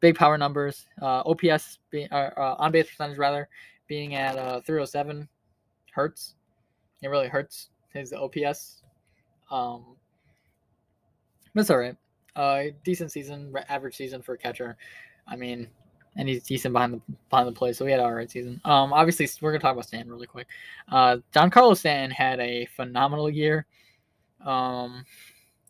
big 0.00 0.16
power 0.16 0.36
numbers. 0.36 0.88
Uh, 1.00 1.22
OPS 1.24 1.78
being 1.90 2.08
uh, 2.10 2.32
uh, 2.36 2.56
on 2.58 2.72
base 2.72 2.88
percentage 2.88 3.18
rather 3.18 3.48
being 3.86 4.16
at 4.16 4.36
uh, 4.36 4.60
307 4.62 5.28
hurts. 5.92 6.34
It 7.02 7.08
really 7.08 7.28
hurts 7.28 7.68
his 7.94 8.12
OPS. 8.12 8.82
Um, 9.48 9.94
it's 11.54 11.70
all 11.70 11.78
right. 11.78 11.96
Uh, 12.36 12.64
decent 12.84 13.12
season, 13.12 13.52
average 13.68 13.96
season 13.96 14.22
for 14.22 14.34
a 14.34 14.38
catcher. 14.38 14.76
I 15.26 15.36
mean, 15.36 15.68
and 16.16 16.28
he's 16.28 16.42
decent 16.42 16.72
behind 16.72 16.94
the 16.94 17.00
behind 17.28 17.48
the 17.48 17.52
play, 17.52 17.72
so 17.72 17.84
we 17.84 17.90
had 17.90 18.00
all 18.00 18.12
right 18.12 18.30
season. 18.30 18.60
Um, 18.64 18.92
obviously, 18.92 19.28
we're 19.40 19.52
gonna 19.52 19.60
talk 19.60 19.72
about 19.72 19.86
Stanton 19.86 20.10
really 20.10 20.26
quick. 20.26 20.46
Uh, 20.90 21.18
Giancarlo 21.34 21.76
Stanton 21.76 22.10
had 22.10 22.40
a 22.40 22.66
phenomenal 22.76 23.30
year. 23.30 23.66
Um, 24.44 25.04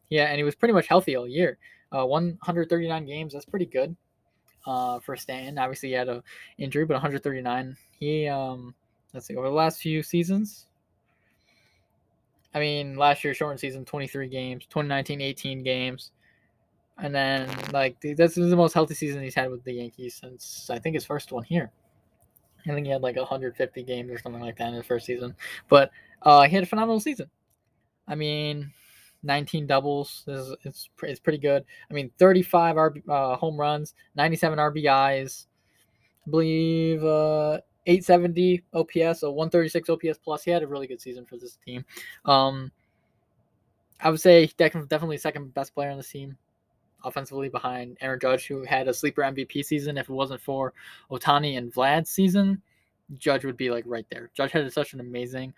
yeah, 0.09 0.27
and 0.27 0.37
he 0.37 0.43
was 0.43 0.55
pretty 0.55 0.75
much 0.75 0.87
healthy 0.87 1.17
all 1.17 1.27
year. 1.27 1.59
Uh, 1.93 2.07
139 2.07 3.05
games, 3.05 3.33
that's 3.33 3.45
pretty 3.45 3.67
good. 3.67 3.97
Uh, 4.67 5.01
for 5.01 5.17
Stanton, 5.17 5.59
obviously 5.59 5.91
he 5.91 5.95
had 5.95 6.09
a 6.09 6.23
injury, 6.59 6.85
but 6.85 6.95
139. 6.95 7.77
He 7.99 8.29
um, 8.29 8.75
let's 9.13 9.27
see, 9.27 9.37
over 9.37 9.49
the 9.49 9.55
last 9.55 9.81
few 9.81 10.03
seasons, 10.03 10.67
I 12.55 12.61
mean, 12.61 12.97
last 12.97 13.25
year 13.25 13.35
shortened 13.35 13.61
season, 13.61 13.85
23 13.85 14.29
games, 14.29 14.65
2019, 14.67 15.21
18 15.21 15.63
games. 15.63 16.13
And 17.03 17.15
then, 17.15 17.49
like, 17.73 17.99
this 18.01 18.37
is 18.37 18.51
the 18.51 18.57
most 18.57 18.75
healthy 18.75 18.95
season 18.95 19.23
he's 19.23 19.35
had 19.35 19.51
with 19.51 19.65
the 19.65 19.73
Yankees 19.73 20.15
since 20.15 20.69
I 20.69 20.79
think 20.79 20.95
his 20.95 21.05
first 21.05 21.33
one 21.33 21.45
here. 21.45 21.71
I 22.67 22.75
think 22.75 22.87
he 22.87 22.93
had 22.93 23.03
like 23.03 23.17
150 23.17 23.83
games 23.85 24.11
or 24.11 24.19
something 24.19 24.43
like 24.43 24.59
that 24.59 24.69
in 24.69 24.75
his 24.75 24.87
first 24.87 25.07
season. 25.07 25.35
But 25.69 25.91
uh, 26.23 26.43
he 26.43 26.55
had 26.55 26.65
a 26.65 26.67
phenomenal 26.67 27.01
season. 27.01 27.31
I 28.07 28.15
mean, 28.15 28.71
19 29.23 29.67
doubles 29.67 30.25
is 30.27 30.55
it's, 30.65 30.91
it's 31.03 31.21
pretty 31.21 31.39
good. 31.39 31.65
I 31.91 31.95
mean, 31.95 32.11
35 32.19 32.77
RB, 32.77 33.09
uh, 33.09 33.37
home 33.37 33.57
runs, 33.57 33.95
97 34.17 34.59
RBIs. 34.59 35.47
I 36.27 36.31
believe 36.31 37.03
uh, 37.03 37.61
870 37.87 38.63
OPS, 38.75 39.21
so 39.21 39.31
136 39.31 39.89
OPS 39.89 40.19
plus. 40.23 40.45
He 40.45 40.51
had 40.51 40.63
a 40.63 40.67
really 40.67 40.87
good 40.87 41.01
season 41.01 41.25
for 41.25 41.39
this 41.39 41.57
team. 41.65 41.85
Um, 42.27 42.71
I 44.01 44.11
would 44.11 44.21
say 44.21 44.51
definitely 44.57 45.19
second 45.19 45.55
best 45.55 45.75
player 45.75 45.91
on 45.91 45.97
the 45.97 46.03
team 46.03 46.37
offensively 47.05 47.49
behind 47.49 47.97
Aaron 48.01 48.21
Judge, 48.21 48.47
who 48.47 48.65
had 48.65 48.89
a 48.89 48.95
sleeper 48.95 49.23
MVP 49.23 49.65
season. 49.65 49.99
If 49.99 50.09
it 50.09 50.13
wasn't 50.13 50.41
for 50.41 50.73
Ohtani 51.11 51.59
and 51.59 51.73
Vlad's 51.73 52.11
season, 52.11 52.61
Judge 53.15 53.45
would 53.45 53.57
be 53.57 53.71
like 53.71 53.85
right 53.87 54.07
there. 54.11 54.31
Judge 54.35 54.53
had 54.53 54.73
such 54.73 54.93
an 54.93 55.01
amazing 55.01 55.53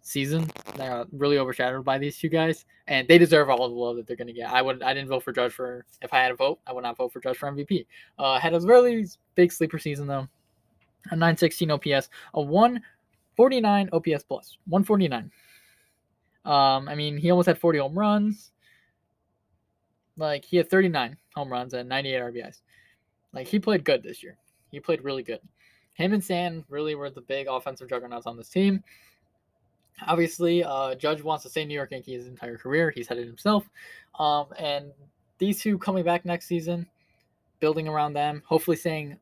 season. 0.00 0.50
They're 0.76 1.04
really 1.12 1.38
overshadowed 1.38 1.84
by 1.84 1.98
these 1.98 2.18
two 2.18 2.28
guys, 2.28 2.64
and 2.86 3.08
they 3.08 3.18
deserve 3.18 3.50
all 3.50 3.68
the 3.68 3.74
love 3.74 3.96
that 3.96 4.06
they're 4.06 4.16
going 4.16 4.28
to 4.28 4.32
get. 4.32 4.50
I 4.50 4.62
would, 4.62 4.82
I 4.82 4.94
didn't 4.94 5.08
vote 5.08 5.22
for 5.22 5.32
Judge 5.32 5.52
for 5.52 5.84
if 6.02 6.12
I 6.12 6.22
had 6.22 6.30
a 6.30 6.36
vote, 6.36 6.60
I 6.66 6.72
would 6.72 6.82
not 6.82 6.96
vote 6.96 7.12
for 7.12 7.20
Judge 7.20 7.38
for 7.38 7.50
MVP. 7.50 7.86
Uh, 8.18 8.38
had 8.38 8.54
a 8.54 8.60
really 8.60 9.06
big 9.34 9.52
sleeper 9.52 9.78
season 9.78 10.06
though 10.06 10.28
a 11.10 11.16
916 11.16 11.70
OPS, 11.70 12.08
a 12.34 12.40
149 12.40 13.90
OPS 13.92 14.24
plus, 14.24 14.58
149. 14.66 15.30
Um, 16.44 16.88
I 16.88 16.94
mean, 16.94 17.16
he 17.16 17.30
almost 17.30 17.46
had 17.46 17.58
40 17.58 17.78
home 17.78 17.98
runs. 17.98 18.52
Like 20.16 20.44
he 20.44 20.56
had 20.56 20.70
39 20.70 21.16
home 21.34 21.50
runs 21.50 21.74
and 21.74 21.88
98 21.88 22.20
RBIs. 22.20 22.60
Like 23.32 23.48
he 23.48 23.58
played 23.58 23.84
good 23.84 24.02
this 24.02 24.22
year. 24.22 24.36
He 24.70 24.80
played 24.80 25.04
really 25.04 25.22
good. 25.22 25.40
Him 25.94 26.12
and 26.12 26.22
Stan 26.22 26.64
really 26.68 26.94
were 26.94 27.10
the 27.10 27.20
big 27.20 27.46
offensive 27.48 27.88
juggernauts 27.88 28.26
on 28.26 28.36
this 28.36 28.48
team. 28.48 28.82
Obviously, 30.06 30.64
uh, 30.64 30.96
Judge 30.96 31.22
wants 31.22 31.44
to 31.44 31.50
stay 31.50 31.64
New 31.64 31.74
York 31.74 31.92
Yankee 31.92 32.14
his 32.14 32.26
entire 32.26 32.58
career. 32.58 32.90
He's 32.90 33.06
had 33.06 33.18
it 33.18 33.26
himself. 33.26 33.68
Um, 34.18 34.46
and 34.58 34.90
these 35.38 35.60
two 35.60 35.78
coming 35.78 36.04
back 36.04 36.24
next 36.24 36.46
season, 36.46 36.86
building 37.60 37.86
around 37.86 38.12
them, 38.12 38.42
hopefully 38.44 38.76
staying 38.76 39.18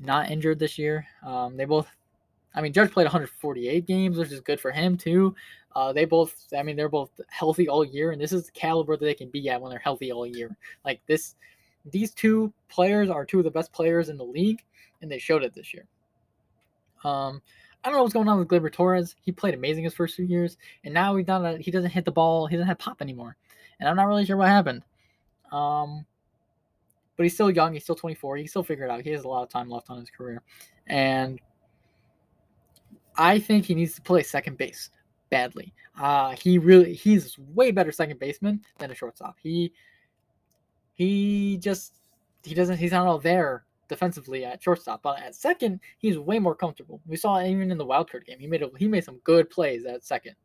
not 0.00 0.30
injured 0.30 0.58
this 0.58 0.78
year. 0.78 1.06
Um, 1.22 1.56
they 1.56 1.66
both, 1.66 1.88
I 2.54 2.62
mean, 2.62 2.72
Judge 2.72 2.90
played 2.90 3.04
148 3.04 3.86
games, 3.86 4.16
which 4.16 4.32
is 4.32 4.40
good 4.40 4.60
for 4.60 4.70
him 4.70 4.96
too. 4.96 5.34
Uh, 5.74 5.92
they 5.92 6.04
both, 6.04 6.46
I 6.56 6.62
mean, 6.62 6.76
they're 6.76 6.88
both 6.88 7.10
healthy 7.28 7.68
all 7.68 7.84
year, 7.84 8.12
and 8.12 8.20
this 8.20 8.32
is 8.32 8.46
the 8.46 8.52
caliber 8.52 8.96
that 8.96 9.04
they 9.04 9.14
can 9.14 9.28
be 9.28 9.48
at 9.48 9.60
when 9.60 9.70
they're 9.70 9.80
healthy 9.80 10.12
all 10.12 10.26
year. 10.26 10.56
Like 10.84 11.00
this, 11.06 11.34
these 11.90 12.12
two 12.12 12.52
players 12.68 13.10
are 13.10 13.24
two 13.24 13.38
of 13.38 13.44
the 13.44 13.50
best 13.50 13.72
players 13.72 14.08
in 14.08 14.16
the 14.16 14.24
league, 14.24 14.62
and 15.02 15.10
they 15.10 15.18
showed 15.18 15.42
it 15.42 15.54
this 15.54 15.74
year. 15.74 15.86
Um, 17.02 17.42
I 17.82 17.88
don't 17.88 17.96
know 17.96 18.02
what's 18.02 18.14
going 18.14 18.28
on 18.28 18.38
with 18.38 18.48
Gleyber 18.48 18.72
Torres. 18.72 19.16
He 19.20 19.32
played 19.32 19.54
amazing 19.54 19.84
his 19.84 19.94
first 19.94 20.14
few 20.14 20.24
years, 20.24 20.56
and 20.84 20.94
now 20.94 21.16
he's 21.16 21.26
not. 21.26 21.44
A, 21.44 21.58
he 21.58 21.70
doesn't 21.70 21.90
hit 21.90 22.04
the 22.04 22.12
ball. 22.12 22.46
He 22.46 22.56
doesn't 22.56 22.68
have 22.68 22.78
pop 22.78 23.02
anymore, 23.02 23.36
and 23.80 23.88
I'm 23.88 23.96
not 23.96 24.06
really 24.06 24.24
sure 24.24 24.36
what 24.36 24.48
happened. 24.48 24.82
Um, 25.52 26.06
but 27.16 27.24
he's 27.24 27.34
still 27.34 27.50
young. 27.50 27.74
He's 27.74 27.84
still 27.84 27.94
24. 27.94 28.36
He 28.36 28.42
can 28.44 28.48
still 28.48 28.62
figure 28.62 28.84
it 28.84 28.90
out. 28.90 29.02
He 29.02 29.10
has 29.10 29.24
a 29.24 29.28
lot 29.28 29.42
of 29.42 29.48
time 29.48 29.68
left 29.68 29.90
on 29.90 29.98
his 29.98 30.10
career. 30.10 30.42
And 30.86 31.40
I 33.16 33.38
think 33.38 33.64
he 33.64 33.74
needs 33.74 33.94
to 33.94 34.02
play 34.02 34.22
second 34.22 34.58
base 34.58 34.90
badly. 35.34 35.74
Uh, 35.98 36.36
he 36.36 36.58
really 36.58 36.94
he's 36.94 37.36
way 37.38 37.72
better 37.72 37.90
second 37.90 38.20
baseman 38.20 38.60
than 38.78 38.92
a 38.92 38.94
shortstop. 38.94 39.36
He 39.42 39.72
he 40.92 41.58
just 41.58 41.98
he 42.44 42.54
doesn't 42.54 42.78
he's 42.78 42.92
not 42.92 43.08
all 43.08 43.18
there 43.18 43.64
defensively 43.88 44.44
at 44.44 44.62
shortstop, 44.62 45.02
but 45.02 45.20
at 45.20 45.34
second 45.34 45.80
he's 45.98 46.18
way 46.18 46.38
more 46.38 46.54
comfortable. 46.54 47.00
We 47.04 47.16
saw 47.16 47.42
even 47.42 47.72
in 47.72 47.78
the 47.78 47.84
wild 47.84 48.08
card 48.08 48.26
game 48.26 48.38
he 48.38 48.46
made 48.46 48.62
a, 48.62 48.70
he 48.78 48.86
made 48.86 49.02
some 49.02 49.18
good 49.24 49.50
plays 49.50 49.84
at 49.84 50.04
second, 50.04 50.36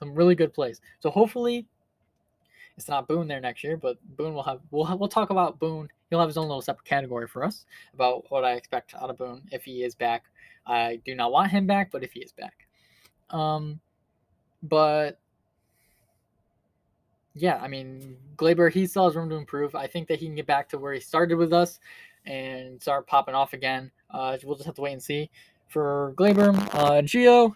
some 0.00 0.12
really 0.12 0.34
good 0.34 0.52
plays. 0.52 0.80
So 0.98 1.08
hopefully 1.08 1.68
it's 2.76 2.88
not 2.88 3.06
Boone 3.06 3.28
there 3.28 3.40
next 3.40 3.62
year, 3.62 3.76
but 3.76 3.96
Boone 4.16 4.34
will 4.34 4.42
have 4.42 4.58
we'll 4.72 4.98
we'll 4.98 5.08
talk 5.08 5.30
about 5.30 5.60
Boone. 5.60 5.88
He'll 6.10 6.18
have 6.18 6.28
his 6.28 6.36
own 6.36 6.48
little 6.48 6.62
separate 6.62 6.84
category 6.84 7.28
for 7.28 7.44
us 7.44 7.64
about 7.92 8.24
what 8.28 8.44
I 8.44 8.54
expect 8.54 8.92
out 8.96 9.10
of 9.10 9.18
Boone 9.18 9.42
if 9.52 9.62
he 9.64 9.84
is 9.84 9.94
back. 9.94 10.24
I 10.66 11.00
do 11.04 11.14
not 11.14 11.30
want 11.30 11.52
him 11.52 11.68
back, 11.68 11.92
but 11.92 12.02
if 12.02 12.12
he 12.12 12.20
is 12.20 12.32
back, 12.32 12.66
um, 13.30 13.80
but 14.64 15.18
yeah, 17.34 17.58
I 17.60 17.68
mean, 17.68 18.16
Gleyber, 18.36 18.72
he 18.72 18.86
still 18.86 19.06
has 19.06 19.16
room 19.16 19.28
to 19.30 19.36
improve. 19.36 19.74
I 19.74 19.86
think 19.86 20.08
that 20.08 20.18
he 20.18 20.26
can 20.26 20.34
get 20.34 20.46
back 20.46 20.68
to 20.70 20.78
where 20.78 20.92
he 20.92 21.00
started 21.00 21.36
with 21.36 21.52
us 21.52 21.80
and 22.26 22.80
start 22.80 23.06
popping 23.06 23.34
off 23.34 23.52
again. 23.52 23.90
Uh, 24.10 24.36
we'll 24.44 24.56
just 24.56 24.66
have 24.66 24.76
to 24.76 24.80
wait 24.80 24.92
and 24.92 25.02
see. 25.02 25.30
For 25.68 26.14
Gleyber, 26.16 26.56
uh, 26.74 27.02
Gio, 27.02 27.52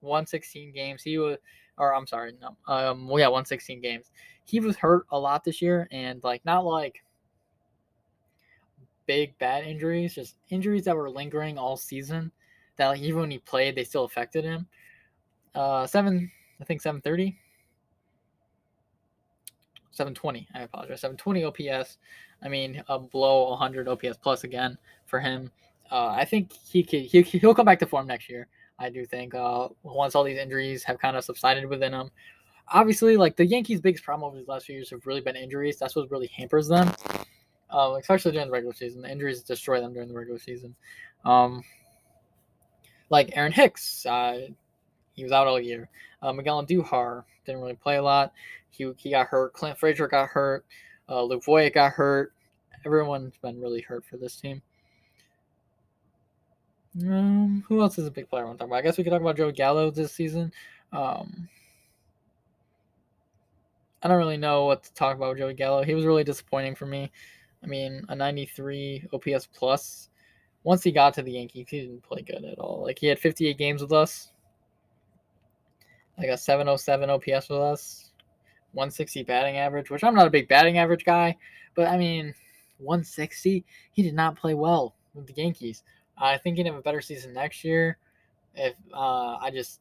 116 0.00 0.72
games. 0.72 1.02
He 1.02 1.18
was, 1.18 1.38
or 1.78 1.94
I'm 1.94 2.06
sorry, 2.06 2.34
no, 2.40 2.56
um, 2.66 3.06
well, 3.08 3.20
yeah, 3.20 3.28
116 3.28 3.80
games. 3.80 4.10
He 4.44 4.58
was 4.58 4.76
hurt 4.76 5.06
a 5.10 5.18
lot 5.18 5.44
this 5.44 5.62
year, 5.62 5.88
and 5.92 6.22
like 6.24 6.44
not 6.44 6.64
like 6.64 7.02
big 9.06 9.38
bad 9.38 9.64
injuries, 9.64 10.14
just 10.14 10.36
injuries 10.50 10.84
that 10.84 10.96
were 10.96 11.10
lingering 11.10 11.58
all 11.58 11.76
season. 11.76 12.32
That 12.76 12.88
like, 12.88 13.00
even 13.00 13.20
when 13.20 13.30
he 13.30 13.38
played, 13.38 13.76
they 13.76 13.84
still 13.84 14.04
affected 14.04 14.42
him. 14.44 14.66
Uh, 15.54 15.86
seven, 15.86 16.30
I 16.60 16.64
think 16.64 16.80
730 16.80 17.38
720. 19.92 20.48
I 20.54 20.62
apologize. 20.62 21.00
720 21.00 21.44
OPS. 21.44 21.98
I 22.42 22.48
mean, 22.48 22.82
uh, 22.88 22.98
below 22.98 23.50
100 23.50 23.88
OPS 23.88 24.16
plus 24.20 24.44
again 24.44 24.76
for 25.06 25.20
him. 25.20 25.50
Uh, 25.90 26.08
I 26.08 26.24
think 26.24 26.52
he 26.52 26.82
could 26.82 27.02
he, 27.02 27.22
he'll 27.22 27.54
come 27.54 27.66
back 27.66 27.78
to 27.80 27.86
form 27.86 28.06
next 28.06 28.28
year. 28.28 28.48
I 28.78 28.88
do 28.88 29.04
think 29.04 29.34
uh, 29.34 29.68
once 29.82 30.14
all 30.14 30.24
these 30.24 30.38
injuries 30.38 30.82
have 30.84 30.98
kind 30.98 31.16
of 31.16 31.24
subsided 31.24 31.66
within 31.66 31.92
him. 31.92 32.10
Obviously, 32.68 33.16
like 33.16 33.36
the 33.36 33.46
Yankees' 33.46 33.80
biggest 33.80 34.02
problem 34.02 34.26
over 34.26 34.38
these 34.38 34.48
last 34.48 34.66
few 34.66 34.76
years 34.76 34.90
have 34.90 35.06
really 35.06 35.20
been 35.20 35.36
injuries. 35.36 35.78
That's 35.78 35.94
what 35.94 36.10
really 36.10 36.28
hampers 36.28 36.68
them, 36.68 36.90
uh, 37.70 37.96
especially 38.00 38.32
during 38.32 38.48
the 38.48 38.52
regular 38.52 38.74
season. 38.74 39.02
The 39.02 39.10
injuries 39.10 39.42
destroy 39.42 39.80
them 39.80 39.92
during 39.92 40.08
the 40.08 40.14
regular 40.14 40.38
season. 40.38 40.74
Um, 41.24 41.62
like 43.10 43.36
Aaron 43.36 43.52
Hicks, 43.52 44.06
uh, 44.06 44.48
he 45.14 45.22
was 45.22 45.32
out 45.32 45.46
all 45.46 45.60
year. 45.60 45.88
Uh, 46.20 46.32
Miguel 46.32 46.64
Andujar 46.64 47.24
didn't 47.44 47.60
really 47.60 47.74
play 47.74 47.96
a 47.96 48.02
lot. 48.02 48.32
He, 48.70 48.90
he 48.96 49.10
got 49.10 49.26
hurt. 49.26 49.52
Clint 49.52 49.78
Frazier 49.78 50.08
got 50.08 50.28
hurt. 50.28 50.64
Uh, 51.08 51.22
Luke 51.22 51.44
Voit 51.44 51.74
got 51.74 51.92
hurt. 51.92 52.32
Everyone's 52.84 53.36
been 53.42 53.60
really 53.60 53.80
hurt 53.80 54.04
for 54.04 54.16
this 54.16 54.36
team. 54.36 54.62
Um, 57.00 57.64
who 57.68 57.80
else 57.80 57.98
is 57.98 58.06
a 58.06 58.10
big 58.10 58.28
player 58.28 58.42
I 58.42 58.46
want 58.46 58.58
to 58.58 58.62
talk 58.62 58.68
about? 58.68 58.76
I 58.76 58.82
guess 58.82 58.98
we 58.98 59.04
could 59.04 59.10
talk 59.10 59.20
about 59.20 59.36
Joey 59.36 59.52
Gallo 59.52 59.90
this 59.90 60.12
season. 60.12 60.52
Um, 60.92 61.48
I 64.02 64.08
don't 64.08 64.18
really 64.18 64.36
know 64.36 64.64
what 64.66 64.82
to 64.84 64.94
talk 64.94 65.16
about 65.16 65.30
with 65.30 65.38
Joey 65.38 65.54
Gallo. 65.54 65.84
He 65.84 65.94
was 65.94 66.04
really 66.04 66.24
disappointing 66.24 66.74
for 66.74 66.86
me. 66.86 67.10
I 67.62 67.66
mean, 67.66 68.04
a 68.08 68.16
93 68.16 69.08
OPS 69.12 69.48
plus. 69.54 70.08
Once 70.64 70.82
he 70.82 70.92
got 70.92 71.14
to 71.14 71.22
the 71.22 71.32
Yankees, 71.32 71.66
he 71.68 71.80
didn't 71.80 72.02
play 72.02 72.22
good 72.22 72.44
at 72.44 72.58
all. 72.58 72.82
Like 72.82 72.98
he 72.98 73.06
had 73.06 73.18
58 73.18 73.56
games 73.56 73.82
with 73.82 73.92
us, 73.92 74.31
like 76.22 76.30
a 76.30 76.38
707 76.38 77.10
OPS 77.10 77.48
with 77.48 77.58
us, 77.58 78.10
160 78.72 79.24
batting 79.24 79.58
average, 79.58 79.90
which 79.90 80.04
I'm 80.04 80.14
not 80.14 80.28
a 80.28 80.30
big 80.30 80.48
batting 80.48 80.78
average 80.78 81.04
guy, 81.04 81.36
but 81.74 81.88
I 81.88 81.98
mean, 81.98 82.32
160, 82.78 83.64
he 83.92 84.02
did 84.02 84.14
not 84.14 84.36
play 84.36 84.54
well 84.54 84.94
with 85.14 85.26
the 85.26 85.34
Yankees. 85.34 85.82
I 86.16 86.38
think 86.38 86.56
he'd 86.56 86.66
have 86.66 86.76
a 86.76 86.82
better 86.82 87.00
season 87.00 87.34
next 87.34 87.64
year. 87.64 87.98
If 88.54 88.74
uh, 88.94 89.36
I 89.36 89.50
just, 89.52 89.80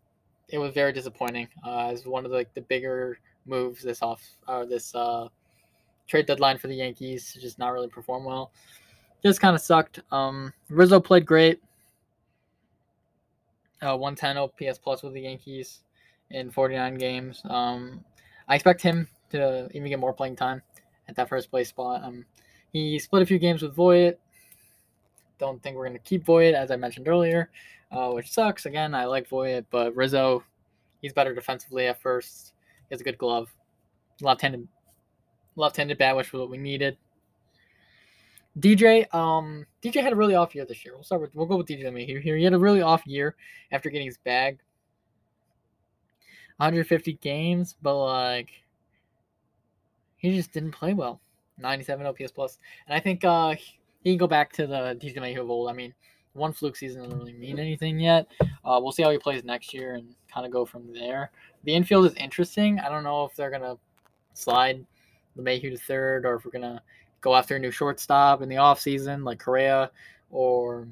it 0.50 0.57
was 0.57 0.74
very 0.74 0.91
disappointing 0.91 1.48
uh, 1.65 1.89
as 1.89 2.05
one 2.05 2.25
of 2.25 2.31
the, 2.31 2.38
like 2.38 2.53
the 2.55 2.62
bigger 2.62 3.19
moves 3.45 3.83
this 3.83 4.01
off 4.01 4.24
or 4.48 4.65
this 4.65 4.95
uh, 4.95 5.27
trade 6.07 6.25
deadline 6.25 6.57
for 6.57 6.67
the 6.67 6.75
Yankees. 6.75 7.33
to 7.33 7.39
Just 7.39 7.60
not 7.60 7.69
really 7.69 7.88
perform 7.88 8.24
well. 8.24 8.51
Just 9.24 9.39
kind 9.39 9.55
of 9.55 9.62
sucked. 9.62 10.00
Um, 10.12 10.51
Rizzo 10.69 11.00
played 11.00 11.25
great. 11.25 11.62
Uh, 13.83 13.95
110 13.98 14.38
OPS 14.38 14.79
plus 14.79 15.03
with 15.03 15.13
the 15.13 15.21
Yankees 15.21 15.81
in 16.32 16.52
49 16.52 16.96
games. 16.96 17.42
Um, 17.46 18.04
I 18.48 18.56
expect 18.56 18.82
him 18.82 19.08
to 19.32 19.70
even 19.74 19.90
get 19.90 20.00
more 20.00 20.14
playing 20.14 20.36
time 20.36 20.62
at 21.08 21.16
that 21.16 21.30
first 21.30 21.50
place 21.50 21.70
spot. 21.70 22.04
Um, 22.04 22.26
he 22.72 23.00
split 23.00 23.22
a 23.22 23.26
few 23.26 23.40
games 23.40 23.62
with 23.62 23.76
Voit. 23.76 24.20
Don't 25.39 25.62
think 25.62 25.76
we're 25.76 25.88
going 25.88 25.98
to 25.98 26.04
keep 26.04 26.26
Voit, 26.26 26.54
as 26.54 26.72
I 26.72 26.76
mentioned 26.76 27.08
earlier, 27.08 27.50
uh, 27.91 28.12
which 28.12 28.32
sucks. 28.32 28.65
Again, 28.65 28.94
I 28.94 29.06
like 29.06 29.28
Voit, 29.28 29.65
but 29.70 29.96
Rizzo, 29.96 30.44
he's 31.02 31.13
better 31.13 31.34
defensively 31.34 31.88
at 31.88 32.02
first. 32.02 32.54
He 32.89 32.94
has 32.94 33.02
a 33.02 33.04
good 33.04 33.17
glove. 33.17 33.54
Left-handed, 34.22 34.67
left-handed 35.56 35.98
bat, 35.98 36.15
which 36.15 36.32
was 36.32 36.41
what 36.41 36.50
we 36.50 36.58
needed. 36.58 36.98
DJ, 38.60 39.13
um, 39.15 39.65
DJ 39.82 40.02
had 40.02 40.13
a 40.13 40.15
really 40.15 40.36
off 40.36 40.54
year 40.54 40.65
this 40.65 40.84
year. 40.84 40.94
We'll 40.94 41.04
start 41.04 41.22
with 41.22 41.34
we'll 41.34 41.46
go 41.46 41.56
with 41.56 41.67
DJ 41.67 42.06
here. 42.06 42.36
He 42.36 42.44
had 42.44 42.54
a 42.54 42.60
really 42.60 42.82
off 42.82 43.08
year 43.08 43.36
after 43.72 43.89
getting 43.89 44.08
his 44.08 44.17
bag 44.17 44.60
150 46.58 47.14
games, 47.14 47.76
but 47.82 47.98
like 47.98 48.50
he 50.18 50.36
just 50.36 50.52
didn't 50.52 50.72
play 50.72 50.94
well. 50.94 51.20
97 51.58 52.06
OPS 52.06 52.32
plus, 52.32 52.58
and 52.88 52.96
I 52.96 53.00
think 53.00 53.24
uh, 53.24 53.56
he 54.04 54.12
can 54.12 54.18
go 54.18 54.28
back 54.28 54.52
to 54.54 54.66
the 54.66 54.98
DJ 55.00 55.18
LeMahieu 55.18 55.42
of 55.42 55.50
old. 55.50 55.70
I 55.70 55.74
mean, 55.74 55.94
one 56.34 56.54
fluke 56.54 56.76
season 56.76 57.04
doesn't 57.04 57.18
really 57.18 57.34
mean 57.34 57.60
anything 57.60 58.00
yet. 58.00 58.28
Uh, 58.42 58.80
we'll 58.82 58.92
see 58.92 59.04
how 59.04 59.12
he 59.12 59.18
plays 59.18 59.44
next 59.44 59.74
year 59.74 59.96
and 59.96 60.16
kind 60.34 60.46
of 60.46 60.52
go 60.52 60.66
from 60.66 60.94
there. 60.94 61.32
The 61.64 61.74
infield 61.74 62.06
is 62.06 62.14
interesting. 62.16 62.80
I 62.80 62.90
don't 62.90 63.04
know 63.04 63.26
if 63.26 63.36
they're 63.36 63.52
gonna 63.52 63.78
slide 64.34 64.86
the 65.36 65.42
LeMahieu 65.42 65.72
to 65.72 65.78
third 65.78 66.26
or 66.26 66.36
if 66.36 66.46
we're 66.46 66.52
gonna 66.52 66.82
go 67.22 67.36
after 67.36 67.56
a 67.56 67.60
new 67.60 67.72
shortstop 67.72 68.42
in 68.42 68.50
the 68.50 68.56
offseason 68.56 69.24
like 69.24 69.40
Correa 69.40 69.92
or 70.32 70.88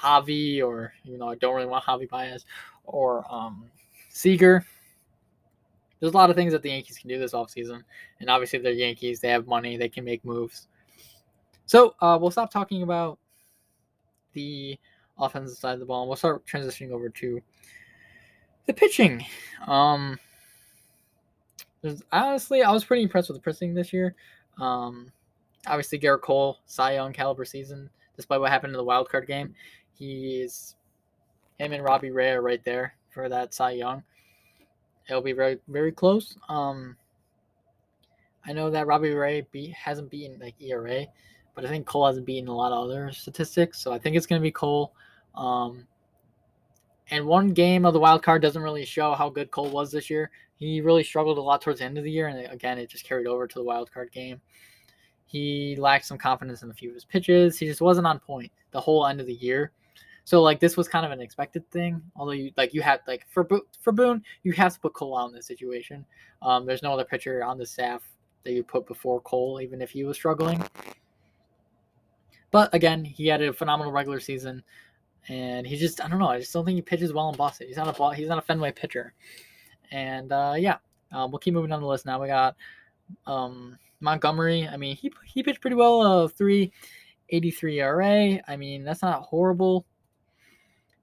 Javi 0.00 0.62
or 0.62 0.92
you 1.04 1.18
know 1.18 1.28
I 1.28 1.34
don't 1.36 1.54
really 1.54 1.66
want 1.66 1.84
Javi 1.84 2.08
Baez 2.08 2.44
or 2.84 3.24
um, 3.32 3.64
Seager 4.08 4.64
there's 6.00 6.12
a 6.12 6.16
lot 6.16 6.30
of 6.30 6.36
things 6.36 6.52
that 6.52 6.62
the 6.62 6.70
Yankees 6.70 6.98
can 6.98 7.08
do 7.08 7.18
this 7.18 7.32
offseason. 7.32 7.82
And 8.20 8.28
obviously, 8.28 8.58
if 8.58 8.62
they're 8.62 8.72
Yankees. 8.72 9.20
They 9.20 9.28
have 9.28 9.46
money. 9.46 9.76
They 9.76 9.88
can 9.88 10.04
make 10.04 10.24
moves. 10.24 10.68
So 11.64 11.94
uh, 12.00 12.18
we'll 12.20 12.30
stop 12.30 12.50
talking 12.50 12.82
about 12.82 13.18
the 14.34 14.78
offensive 15.18 15.56
side 15.56 15.74
of 15.74 15.80
the 15.80 15.86
ball 15.86 16.02
and 16.02 16.08
we'll 16.08 16.16
start 16.16 16.46
transitioning 16.46 16.90
over 16.90 17.08
to 17.08 17.40
the 18.66 18.72
pitching. 18.72 19.24
Um, 19.66 20.18
honestly, 22.12 22.62
I 22.62 22.70
was 22.70 22.84
pretty 22.84 23.02
impressed 23.02 23.28
with 23.28 23.38
the 23.38 23.42
pitching 23.42 23.74
this 23.74 23.92
year. 23.92 24.14
Um, 24.60 25.10
obviously, 25.66 25.98
Gerrit 25.98 26.20
Cole, 26.20 26.58
Cy 26.66 26.94
Young 26.94 27.12
caliber 27.12 27.44
season, 27.44 27.90
despite 28.14 28.40
what 28.40 28.50
happened 28.50 28.72
in 28.72 28.76
the 28.76 28.84
wild 28.84 29.08
card 29.08 29.26
game. 29.26 29.54
He's 29.94 30.76
him 31.58 31.72
and 31.72 31.82
Robbie 31.82 32.10
Ray 32.10 32.32
are 32.32 32.42
right 32.42 32.62
there 32.64 32.94
for 33.10 33.28
that 33.28 33.54
Cy 33.54 33.72
Young 33.72 34.02
it'll 35.08 35.22
be 35.22 35.32
very 35.32 35.58
very 35.68 35.92
close. 35.92 36.36
Um, 36.48 36.96
I 38.46 38.52
know 38.52 38.70
that 38.70 38.86
Robbie 38.86 39.10
Ray 39.10 39.46
beat, 39.50 39.72
hasn't 39.72 40.10
beaten 40.10 40.38
like 40.40 40.54
ERA, 40.60 41.06
but 41.54 41.64
I 41.64 41.68
think 41.68 41.86
Cole 41.86 42.06
hasn't 42.06 42.26
beaten 42.26 42.48
a 42.48 42.54
lot 42.54 42.72
of 42.72 42.84
other 42.84 43.10
statistics, 43.10 43.80
so 43.80 43.92
I 43.92 43.98
think 43.98 44.16
it's 44.16 44.26
going 44.26 44.40
to 44.40 44.42
be 44.42 44.52
Cole. 44.52 44.92
Um, 45.34 45.86
and 47.10 47.26
one 47.26 47.48
game 47.48 47.84
of 47.84 47.92
the 47.92 48.00
wild 48.00 48.22
card 48.22 48.42
doesn't 48.42 48.62
really 48.62 48.84
show 48.84 49.14
how 49.14 49.30
good 49.30 49.50
Cole 49.50 49.70
was 49.70 49.90
this 49.90 50.08
year. 50.08 50.30
He 50.56 50.80
really 50.80 51.04
struggled 51.04 51.38
a 51.38 51.42
lot 51.42 51.60
towards 51.60 51.80
the 51.80 51.84
end 51.84 51.98
of 51.98 52.04
the 52.04 52.10
year, 52.10 52.28
and 52.28 52.50
again, 52.52 52.78
it 52.78 52.88
just 52.88 53.04
carried 53.04 53.26
over 53.26 53.46
to 53.46 53.58
the 53.58 53.64
wild 53.64 53.92
card 53.92 54.12
game. 54.12 54.40
He 55.26 55.76
lacked 55.76 56.06
some 56.06 56.18
confidence 56.18 56.62
in 56.62 56.70
a 56.70 56.74
few 56.74 56.90
of 56.90 56.94
his 56.94 57.04
pitches. 57.04 57.58
He 57.58 57.66
just 57.66 57.80
wasn't 57.80 58.06
on 58.06 58.20
point 58.20 58.52
the 58.70 58.80
whole 58.80 59.06
end 59.06 59.20
of 59.20 59.26
the 59.26 59.34
year. 59.34 59.72
So 60.26 60.42
like 60.42 60.58
this 60.58 60.76
was 60.76 60.88
kind 60.88 61.06
of 61.06 61.12
an 61.12 61.20
expected 61.20 61.70
thing. 61.70 62.02
Although 62.16 62.32
you 62.32 62.50
like 62.56 62.74
you 62.74 62.82
had 62.82 63.00
like 63.06 63.24
for 63.30 63.44
Bo- 63.44 63.66
for 63.80 63.92
Boone, 63.92 64.24
you 64.42 64.50
have 64.54 64.74
to 64.74 64.80
put 64.80 64.92
Cole 64.92 65.16
out 65.16 65.28
in 65.28 65.32
this 65.32 65.46
situation. 65.46 66.04
Um, 66.42 66.66
there's 66.66 66.82
no 66.82 66.92
other 66.92 67.04
pitcher 67.04 67.44
on 67.44 67.56
the 67.58 67.64
staff 67.64 68.02
that 68.42 68.52
you 68.52 68.64
put 68.64 68.88
before 68.88 69.20
Cole, 69.20 69.60
even 69.60 69.80
if 69.80 69.90
he 69.90 70.02
was 70.02 70.16
struggling. 70.16 70.60
But 72.50 72.74
again, 72.74 73.04
he 73.04 73.28
had 73.28 73.40
a 73.40 73.52
phenomenal 73.52 73.92
regular 73.92 74.18
season, 74.18 74.64
and 75.28 75.64
he 75.64 75.76
just 75.76 76.04
I 76.04 76.08
don't 76.08 76.18
know. 76.18 76.26
I 76.26 76.40
just 76.40 76.52
don't 76.52 76.64
think 76.64 76.74
he 76.74 76.82
pitches 76.82 77.12
well 77.12 77.28
in 77.28 77.36
Boston. 77.36 77.68
He's 77.68 77.76
not 77.76 77.96
a 77.96 78.14
he's 78.16 78.28
not 78.28 78.38
a 78.38 78.42
Fenway 78.42 78.72
pitcher, 78.72 79.14
and 79.92 80.32
uh, 80.32 80.54
yeah, 80.58 80.78
um, 81.12 81.30
we'll 81.30 81.38
keep 81.38 81.54
moving 81.54 81.70
on 81.70 81.80
the 81.80 81.86
list. 81.86 82.04
Now 82.04 82.20
we 82.20 82.26
got 82.26 82.56
um, 83.28 83.78
Montgomery. 84.00 84.66
I 84.66 84.76
mean, 84.76 84.96
he 84.96 85.12
he 85.24 85.44
pitched 85.44 85.60
pretty 85.60 85.76
well. 85.76 86.00
Uh, 86.00 86.26
three. 86.26 86.72
83 87.30 87.80
ERA. 87.80 88.40
I 88.46 88.56
mean, 88.56 88.84
that's 88.84 89.02
not 89.02 89.22
horrible 89.22 89.84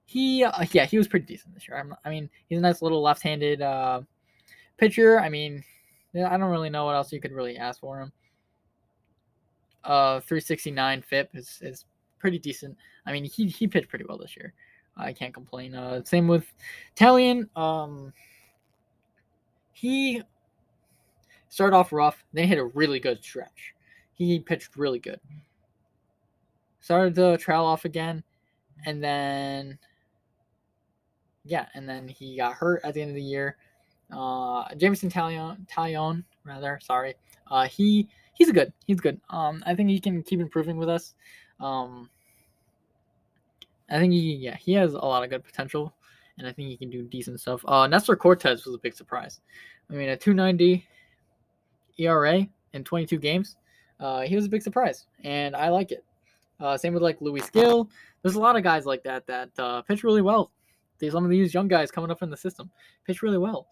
he 0.05 0.43
uh, 0.43 0.65
yeah 0.71 0.85
he 0.85 0.97
was 0.97 1.07
pretty 1.07 1.25
decent 1.25 1.53
this 1.53 1.67
year. 1.67 1.77
I'm, 1.77 1.95
i 2.05 2.09
mean 2.09 2.29
he's 2.47 2.59
a 2.59 2.61
nice 2.61 2.81
little 2.81 3.01
left-handed 3.01 3.61
uh, 3.61 4.01
pitcher. 4.77 5.19
I 5.19 5.29
mean 5.29 5.63
I 6.15 6.37
don't 6.37 6.51
really 6.51 6.69
know 6.69 6.85
what 6.85 6.95
else 6.95 7.11
you 7.11 7.19
could 7.19 7.31
really 7.31 7.57
ask 7.57 7.79
for 7.79 7.99
him. 7.99 8.11
Uh, 9.83 10.19
369 10.21 11.01
FIP 11.01 11.29
is 11.33 11.59
is 11.61 11.85
pretty 12.19 12.39
decent. 12.39 12.77
I 13.05 13.11
mean 13.11 13.23
he 13.23 13.47
he 13.47 13.67
pitched 13.67 13.89
pretty 13.89 14.05
well 14.07 14.17
this 14.17 14.35
year. 14.35 14.53
I 14.95 15.13
can't 15.13 15.33
complain. 15.33 15.73
Uh, 15.73 16.03
same 16.03 16.27
with 16.27 16.45
Taillon. 16.95 17.49
Um, 17.57 18.13
he 19.71 20.21
started 21.49 21.75
off 21.75 21.91
rough, 21.91 22.23
then 22.33 22.47
hit 22.47 22.57
a 22.57 22.65
really 22.65 22.99
good 22.99 23.23
stretch. 23.23 23.73
He 24.13 24.39
pitched 24.39 24.75
really 24.75 24.99
good. 24.99 25.19
Started 26.79 27.15
to 27.15 27.37
trail 27.37 27.63
off 27.63 27.85
again, 27.85 28.23
and 28.85 29.03
then 29.03 29.79
yeah, 31.45 31.67
and 31.73 31.87
then 31.87 32.07
he 32.07 32.37
got 32.37 32.53
hurt 32.53 32.81
at 32.83 32.93
the 32.93 33.01
end 33.01 33.09
of 33.09 33.15
the 33.15 33.21
year. 33.21 33.57
Uh, 34.11 34.73
Jameson 34.75 35.09
Taillon, 35.09 35.67
Taillon, 35.67 36.23
rather, 36.45 36.79
sorry. 36.81 37.15
Uh, 37.49 37.67
he 37.67 38.07
he's 38.33 38.51
good. 38.51 38.71
He's 38.85 39.01
good. 39.01 39.19
Um, 39.29 39.63
I 39.65 39.75
think 39.75 39.89
he 39.89 39.99
can 39.99 40.23
keep 40.23 40.39
improving 40.39 40.77
with 40.77 40.89
us. 40.89 41.13
Um, 41.59 42.09
I 43.89 43.99
think 43.99 44.13
he 44.13 44.35
yeah 44.35 44.55
he 44.55 44.73
has 44.73 44.93
a 44.93 44.99
lot 44.99 45.23
of 45.23 45.29
good 45.29 45.43
potential, 45.43 45.93
and 46.37 46.47
I 46.47 46.51
think 46.51 46.69
he 46.69 46.77
can 46.77 46.89
do 46.89 47.03
decent 47.03 47.39
stuff. 47.39 47.63
Uh, 47.67 47.87
Nestor 47.87 48.15
Cortes 48.15 48.65
was 48.65 48.75
a 48.75 48.79
big 48.79 48.93
surprise. 48.93 49.41
I 49.89 49.93
mean, 49.93 50.09
a 50.09 50.17
290 50.17 50.87
ERA 51.99 52.47
in 52.71 52.83
22 52.83 53.17
games. 53.17 53.57
Uh, 53.99 54.21
he 54.21 54.35
was 54.35 54.45
a 54.45 54.49
big 54.49 54.61
surprise, 54.61 55.05
and 55.23 55.55
I 55.55 55.69
like 55.69 55.91
it. 55.91 56.03
Uh, 56.59 56.77
same 56.77 56.93
with 56.93 57.03
like 57.03 57.19
Luis 57.21 57.49
Gil. 57.49 57.89
There's 58.21 58.35
a 58.35 58.39
lot 58.39 58.55
of 58.55 58.63
guys 58.63 58.85
like 58.85 59.03
that 59.03 59.27
that 59.27 59.49
uh, 59.59 59.81
pitch 59.81 60.03
really 60.03 60.21
well. 60.21 60.51
There's 60.99 61.13
some 61.13 61.23
of 61.23 61.29
these 61.29 61.53
young 61.53 61.67
guys 61.67 61.91
coming 61.91 62.11
up 62.11 62.23
in 62.23 62.29
the 62.29 62.37
system 62.37 62.69
pitch 63.05 63.21
really 63.21 63.37
well. 63.37 63.67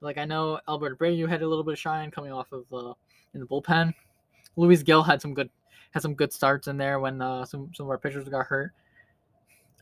Like 0.00 0.18
I 0.18 0.24
know 0.24 0.60
Albert 0.68 0.98
Abreu 0.98 1.28
had 1.28 1.42
a 1.42 1.48
little 1.48 1.64
bit 1.64 1.72
of 1.72 1.78
shine 1.78 2.10
coming 2.10 2.32
off 2.32 2.52
of 2.52 2.64
uh, 2.72 2.94
in 3.34 3.40
the 3.40 3.46
bullpen. 3.46 3.92
Luis 4.56 4.82
Gil 4.82 5.02
had 5.02 5.20
some 5.20 5.34
good 5.34 5.50
had 5.92 6.02
some 6.02 6.14
good 6.14 6.32
starts 6.32 6.68
in 6.68 6.76
there 6.76 7.00
when 7.00 7.20
uh, 7.20 7.44
some 7.44 7.70
some 7.74 7.86
of 7.86 7.90
our 7.90 7.98
pitchers 7.98 8.28
got 8.28 8.46
hurt. 8.46 8.72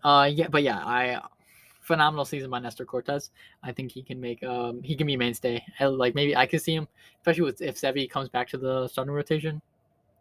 Uh, 0.05 0.29
yeah, 0.33 0.49
but 0.49 0.63
yeah, 0.63 0.79
I 0.79 1.21
phenomenal 1.89 2.25
season 2.25 2.51
by 2.51 2.59
Nestor 2.59 2.85
Cortes. 2.85 3.31
I 3.63 3.73
think 3.73 3.91
he 3.91 4.03
can 4.03 4.21
make 4.21 4.43
um 4.45 4.83
he 4.83 4.95
can 4.95 5.07
be 5.07 5.17
mainstay. 5.17 5.65
Like 5.81 6.15
maybe 6.15 6.37
I 6.37 6.47
could 6.47 6.63
see 6.63 6.75
him, 6.75 6.87
especially 7.21 7.45
with 7.45 7.63
if 7.63 7.77
Sevi 7.77 8.09
comes 8.09 8.29
back 8.29 8.49
to 8.49 8.59
the 8.59 8.89
starting 8.89 9.15
rotation. 9.15 9.61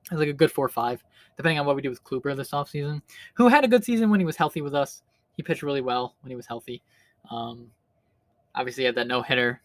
It's 0.10 0.20
like 0.20 0.30
a 0.30 0.34
good 0.34 0.52
four 0.52 0.66
or 0.66 0.70
five, 0.70 1.04
depending 1.36 1.60
on 1.60 1.66
what 1.66 1.76
we 1.76 1.82
do 1.82 1.90
with 1.90 2.04
Kluber 2.04 2.36
this 2.36 2.52
offseason, 2.52 3.02
who 3.34 3.50
had 3.50 3.66
a 3.66 3.68
good 3.68 3.84
season 3.84 4.10
when 4.10 4.22
he 4.22 4.26
was 4.26 4.38
healthy 4.38 4.62
with 4.62 4.74
us. 4.74 5.04
He 5.38 5.44
pitched 5.44 5.64
really 5.64 5.82
well 5.82 6.16
when 6.22 6.30
he 6.30 6.36
was 6.36 6.46
healthy. 6.46 6.84
Um, 7.32 7.72
obviously, 8.56 8.84
he 8.84 8.86
had 8.86 8.96
that 8.96 9.08
no 9.08 9.22
hitter, 9.22 9.62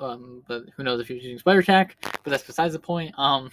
um, 0.00 0.42
but 0.48 0.64
who 0.76 0.82
knows 0.82 1.00
if 1.00 1.08
he's 1.08 1.22
using 1.22 1.38
spider 1.38 1.62
tack? 1.62 1.96
But 2.02 2.30
that's 2.30 2.42
besides 2.42 2.72
the 2.72 2.80
point. 2.80 3.16
Um, 3.18 3.50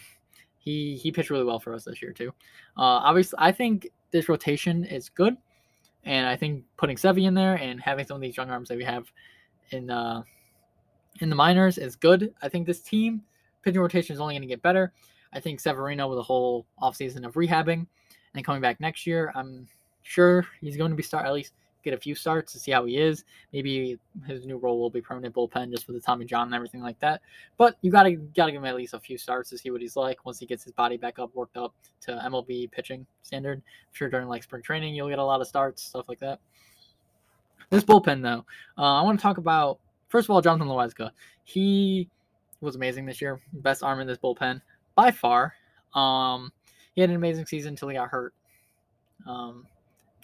he 0.57 0.95
he 0.95 1.11
pitched 1.11 1.29
really 1.29 1.43
well 1.43 1.59
for 1.59 1.73
us 1.73 1.83
this 1.85 2.01
year 2.01 2.11
too. 2.11 2.29
Uh, 2.77 3.03
obviously, 3.05 3.37
I 3.39 3.51
think 3.51 3.89
this 4.11 4.27
rotation 4.29 4.83
is 4.85 5.09
good. 5.09 5.37
And 6.03 6.25
I 6.25 6.37
think 6.37 6.63
putting 6.77 6.95
Sevy 6.95 7.27
in 7.27 7.33
there 7.33 7.55
and 7.55 7.81
having 7.81 8.05
some 8.07 8.15
of 8.15 8.21
these 8.21 8.37
young 8.37 8.49
arms 8.49 8.69
that 8.69 8.77
we 8.77 8.83
have 8.85 9.11
in 9.71 9.89
uh, 9.89 10.23
in 11.19 11.29
the 11.29 11.35
minors 11.35 11.77
is 11.77 11.95
good. 11.95 12.33
I 12.41 12.49
think 12.49 12.65
this 12.65 12.81
team 12.81 13.21
pitching 13.61 13.81
rotation 13.81 14.13
is 14.13 14.21
only 14.21 14.33
going 14.33 14.41
to 14.41 14.47
get 14.47 14.61
better. 14.61 14.93
I 15.33 15.41
think 15.41 15.59
Severino 15.59 16.07
with 16.07 16.19
a 16.19 16.23
whole 16.23 16.65
offseason 16.81 17.25
of 17.25 17.33
rehabbing 17.33 17.85
and 18.33 18.45
coming 18.45 18.61
back 18.61 18.79
next 18.79 19.05
year, 19.05 19.31
I'm 19.35 19.67
sure 20.07 20.45
he's 20.61 20.77
going 20.77 20.91
to 20.91 20.95
be 20.95 21.03
start 21.03 21.25
at 21.25 21.33
least 21.33 21.53
get 21.83 21.93
a 21.93 22.01
few 22.01 22.15
starts 22.15 22.51
to 22.53 22.59
see 22.59 22.71
how 22.71 22.85
he 22.85 22.97
is. 22.97 23.23
Maybe 23.53 23.97
his 24.25 24.45
new 24.45 24.57
role 24.57 24.79
will 24.79 24.89
be 24.89 25.01
permanent 25.01 25.35
bullpen 25.35 25.71
just 25.71 25.87
with 25.87 25.95
the 25.95 26.01
Tommy 26.01 26.25
John 26.25 26.47
and 26.47 26.55
everything 26.55 26.81
like 26.81 26.99
that. 26.99 27.21
But 27.57 27.75
you 27.81 27.91
gotta 27.91 28.11
gotta 28.11 28.51
give 28.51 28.61
him 28.61 28.65
at 28.65 28.75
least 28.75 28.93
a 28.93 28.99
few 28.99 29.17
starts 29.17 29.49
to 29.51 29.57
see 29.57 29.71
what 29.71 29.81
he's 29.81 29.95
like 29.95 30.25
once 30.25 30.39
he 30.39 30.45
gets 30.45 30.63
his 30.63 30.73
body 30.73 30.97
back 30.97 31.19
up, 31.19 31.33
worked 31.33 31.57
up 31.57 31.73
to 32.01 32.11
MLB 32.11 32.71
pitching 32.71 33.05
standard. 33.23 33.59
I'm 33.59 33.93
sure 33.93 34.09
during 34.09 34.27
like 34.27 34.43
spring 34.43 34.61
training 34.61 34.95
you'll 34.95 35.09
get 35.09 35.19
a 35.19 35.23
lot 35.23 35.41
of 35.41 35.47
starts, 35.47 35.83
stuff 35.83 36.09
like 36.09 36.19
that. 36.19 36.39
This 37.69 37.83
bullpen 37.83 38.21
though, 38.21 38.45
uh, 38.77 38.99
I 38.99 39.01
want 39.03 39.19
to 39.19 39.23
talk 39.23 39.37
about 39.37 39.79
first 40.09 40.25
of 40.25 40.31
all 40.31 40.41
Jonathan 40.41 40.67
Loáisiga. 40.67 41.11
He 41.43 42.09
was 42.59 42.75
amazing 42.75 43.05
this 43.05 43.21
year, 43.21 43.39
best 43.53 43.83
arm 43.83 43.99
in 43.99 44.07
this 44.07 44.17
bullpen 44.17 44.61
by 44.95 45.11
far. 45.11 45.53
Um, 45.93 46.51
he 46.95 47.01
had 47.01 47.09
an 47.09 47.15
amazing 47.15 47.45
season 47.45 47.73
until 47.73 47.89
he 47.89 47.95
got 47.95 48.09
hurt. 48.09 48.33
Um, 49.25 49.65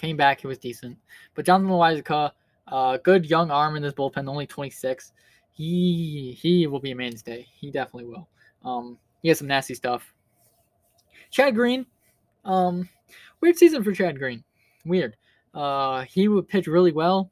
Came 0.03 0.17
back, 0.17 0.41
he 0.41 0.47
was 0.47 0.57
decent. 0.57 0.97
But 1.33 1.45
Jonathan 1.45 1.71
Loáisiga, 1.71 2.31
uh, 2.67 2.97
good 2.97 3.25
young 3.25 3.49
arm 3.49 3.77
in 3.77 3.81
this 3.81 3.93
bullpen, 3.93 4.27
only 4.27 4.45
26. 4.45 5.13
He 5.53 6.37
he 6.37 6.67
will 6.67 6.81
be 6.81 6.91
a 6.91 6.95
mainstay. 6.95 7.47
He 7.55 7.71
definitely 7.71 8.07
will. 8.09 8.27
Um, 8.65 8.97
he 9.21 9.29
has 9.29 9.37
some 9.37 9.47
nasty 9.47 9.75
stuff. 9.75 10.13
Chad 11.31 11.55
Green, 11.55 11.85
um, 12.43 12.89
weird 13.39 13.57
season 13.57 13.81
for 13.81 13.93
Chad 13.93 14.19
Green. 14.19 14.43
Weird. 14.83 15.15
Uh, 15.53 16.01
he 16.01 16.27
would 16.27 16.49
pitch 16.49 16.67
really 16.67 16.91
well, 16.91 17.31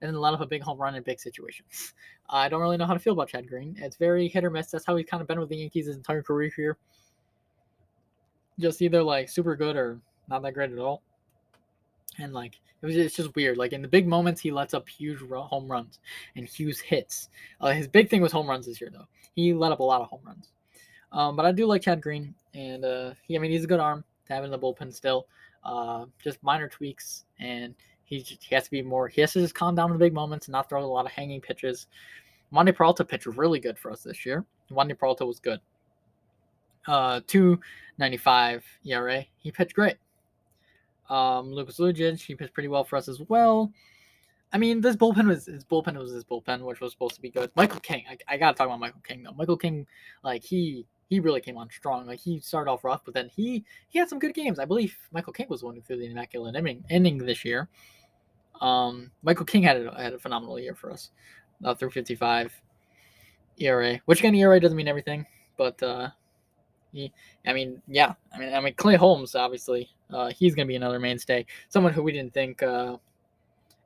and 0.00 0.12
then 0.12 0.20
let 0.20 0.34
up 0.34 0.40
a 0.40 0.46
big 0.46 0.62
home 0.62 0.78
run 0.78 0.96
in 0.96 1.04
big 1.04 1.20
situations. 1.20 1.94
I 2.28 2.48
don't 2.48 2.60
really 2.60 2.76
know 2.76 2.86
how 2.86 2.94
to 2.94 2.98
feel 2.98 3.12
about 3.12 3.28
Chad 3.28 3.48
Green. 3.48 3.76
It's 3.78 3.96
very 3.96 4.26
hit 4.26 4.44
or 4.44 4.50
miss. 4.50 4.72
That's 4.72 4.84
how 4.84 4.96
he's 4.96 5.06
kind 5.06 5.20
of 5.20 5.28
been 5.28 5.38
with 5.38 5.48
the 5.48 5.58
Yankees 5.58 5.86
his 5.86 5.94
entire 5.94 6.24
career 6.24 6.50
here. 6.56 6.76
Just 8.58 8.82
either 8.82 9.00
like 9.00 9.28
super 9.28 9.54
good 9.54 9.76
or 9.76 10.00
not 10.28 10.42
that 10.42 10.54
great 10.54 10.72
at 10.72 10.78
all 10.80 11.04
and 12.20 12.32
like 12.32 12.60
it 12.82 12.86
was 12.86 12.96
it's 12.96 13.16
just 13.16 13.34
weird. 13.34 13.58
Like 13.58 13.72
in 13.72 13.82
the 13.82 13.88
big 13.88 14.06
moments, 14.06 14.40
he 14.40 14.50
lets 14.50 14.74
up 14.74 14.88
huge 14.88 15.20
home 15.20 15.70
runs 15.70 15.98
and 16.36 16.46
huge 16.46 16.80
hits. 16.80 17.28
Uh, 17.60 17.70
his 17.70 17.88
big 17.88 18.08
thing 18.08 18.22
was 18.22 18.32
home 18.32 18.48
runs 18.48 18.66
this 18.66 18.80
year, 18.80 18.90
though. 18.92 19.06
He 19.34 19.52
let 19.52 19.72
up 19.72 19.80
a 19.80 19.84
lot 19.84 20.00
of 20.00 20.08
home 20.08 20.22
runs. 20.24 20.52
Um, 21.12 21.36
but 21.36 21.44
I 21.44 21.52
do 21.52 21.66
like 21.66 21.82
Chad 21.82 22.00
Green, 22.00 22.34
and 22.54 22.84
uh, 22.84 23.12
he, 23.26 23.36
I 23.36 23.40
mean, 23.40 23.50
he's 23.50 23.64
a 23.64 23.68
good 23.68 23.80
arm 23.80 24.04
to 24.26 24.32
have 24.32 24.44
in 24.44 24.50
the 24.50 24.58
bullpen 24.58 24.94
still. 24.94 25.26
Uh, 25.64 26.06
just 26.22 26.42
minor 26.42 26.68
tweaks, 26.68 27.24
and 27.38 27.74
he 28.04 28.18
he 28.18 28.54
has 28.54 28.64
to 28.64 28.70
be 28.70 28.82
more. 28.82 29.08
He 29.08 29.20
has 29.20 29.32
to 29.34 29.40
just 29.40 29.54
calm 29.54 29.74
down 29.74 29.90
in 29.90 29.98
the 29.98 30.04
big 30.04 30.14
moments 30.14 30.46
and 30.46 30.52
not 30.52 30.68
throw 30.68 30.82
a 30.82 30.86
lot 30.86 31.06
of 31.06 31.12
hanging 31.12 31.40
pitches. 31.40 31.86
Wandy 32.52 32.74
Peralta 32.74 33.04
pitched 33.04 33.26
really 33.26 33.60
good 33.60 33.78
for 33.78 33.90
us 33.90 34.02
this 34.02 34.24
year. 34.24 34.44
Wandy 34.70 34.98
Peralta 34.98 35.26
was 35.26 35.38
good. 35.38 35.60
Uh, 36.86 37.20
two 37.26 37.60
ninety 37.98 38.16
five 38.16 38.64
ERA. 38.84 39.24
He 39.36 39.52
pitched 39.52 39.74
great. 39.74 39.96
Um, 41.10 41.52
Lucas 41.52 41.78
Lucic, 41.78 42.20
he 42.20 42.34
pitched 42.34 42.54
pretty 42.54 42.68
well 42.68 42.84
for 42.84 42.96
us 42.96 43.08
as 43.08 43.20
well. 43.28 43.72
I 44.52 44.58
mean, 44.58 44.80
this 44.80 44.96
bullpen 44.96 45.26
was 45.26 45.46
his 45.46 45.64
bullpen 45.64 45.96
was 45.96 46.12
his 46.12 46.24
bullpen, 46.24 46.62
which 46.62 46.80
was 46.80 46.92
supposed 46.92 47.14
to 47.16 47.20
be 47.20 47.30
good. 47.30 47.50
Michael 47.54 47.80
King, 47.80 48.04
I, 48.08 48.16
I 48.28 48.36
gotta 48.36 48.56
talk 48.56 48.66
about 48.66 48.80
Michael 48.80 49.02
King 49.02 49.22
though. 49.22 49.32
Michael 49.32 49.56
King, 49.56 49.86
like 50.24 50.42
he 50.42 50.86
he 51.08 51.20
really 51.20 51.40
came 51.40 51.56
on 51.56 51.68
strong. 51.70 52.06
Like 52.06 52.20
he 52.20 52.40
started 52.40 52.70
off 52.70 52.84
rough, 52.84 53.04
but 53.04 53.14
then 53.14 53.28
he 53.28 53.64
he 53.88 53.98
had 53.98 54.08
some 54.08 54.18
good 54.18 54.34
games. 54.34 54.58
I 54.58 54.64
believe 54.64 54.96
Michael 55.12 55.32
King 55.32 55.46
was 55.50 55.60
the 55.60 55.66
one 55.66 55.76
who 55.76 55.82
threw 55.82 55.96
the 55.96 56.06
immaculate 56.06 56.56
inning, 56.56 56.84
inning 56.90 57.18
this 57.18 57.44
year. 57.44 57.68
Um, 58.60 59.10
Michael 59.22 59.46
King 59.46 59.62
had 59.62 59.76
a, 59.78 59.94
had 60.00 60.12
a 60.14 60.18
phenomenal 60.18 60.58
year 60.58 60.74
for 60.74 60.90
us, 60.90 61.10
uh, 61.64 61.74
through 61.74 61.90
55 61.90 62.52
ERA, 63.58 64.00
which 64.04 64.20
again 64.20 64.34
ERA 64.34 64.60
doesn't 64.60 64.76
mean 64.76 64.88
everything, 64.88 65.26
but 65.56 65.80
uh, 65.82 66.10
I 66.94 67.52
mean, 67.52 67.80
yeah, 67.88 68.14
I 68.34 68.38
mean, 68.38 68.54
I 68.54 68.60
mean 68.60 68.74
Clay 68.74 68.96
Holmes 68.96 69.34
obviously 69.34 69.90
uh, 70.12 70.30
he's 70.30 70.54
going 70.54 70.66
to 70.66 70.68
be 70.68 70.76
another 70.76 70.98
mainstay. 70.98 71.46
Someone 71.68 71.92
who 71.92 72.02
we 72.02 72.12
didn't 72.12 72.34
think, 72.34 72.62
uh, 72.62 72.96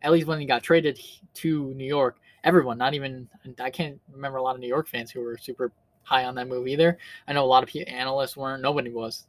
at 0.02 0.12
least 0.12 0.26
when 0.26 0.40
he 0.40 0.46
got 0.46 0.62
traded 0.62 0.98
to 1.34 1.72
New 1.74 1.86
York, 1.86 2.18
everyone, 2.44 2.78
not 2.78 2.94
even, 2.94 3.28
I 3.60 3.70
can't 3.70 4.00
remember 4.12 4.38
a 4.38 4.42
lot 4.42 4.54
of 4.54 4.60
New 4.60 4.68
York 4.68 4.88
fans 4.88 5.10
who 5.10 5.20
were 5.20 5.38
super 5.38 5.72
high 6.02 6.24
on 6.24 6.34
that 6.34 6.48
move 6.48 6.68
either. 6.68 6.98
I 7.26 7.32
know 7.32 7.44
a 7.44 7.46
lot 7.46 7.62
of 7.62 7.70
analysts 7.88 8.36
weren't, 8.36 8.62
nobody 8.62 8.90
was. 8.90 9.26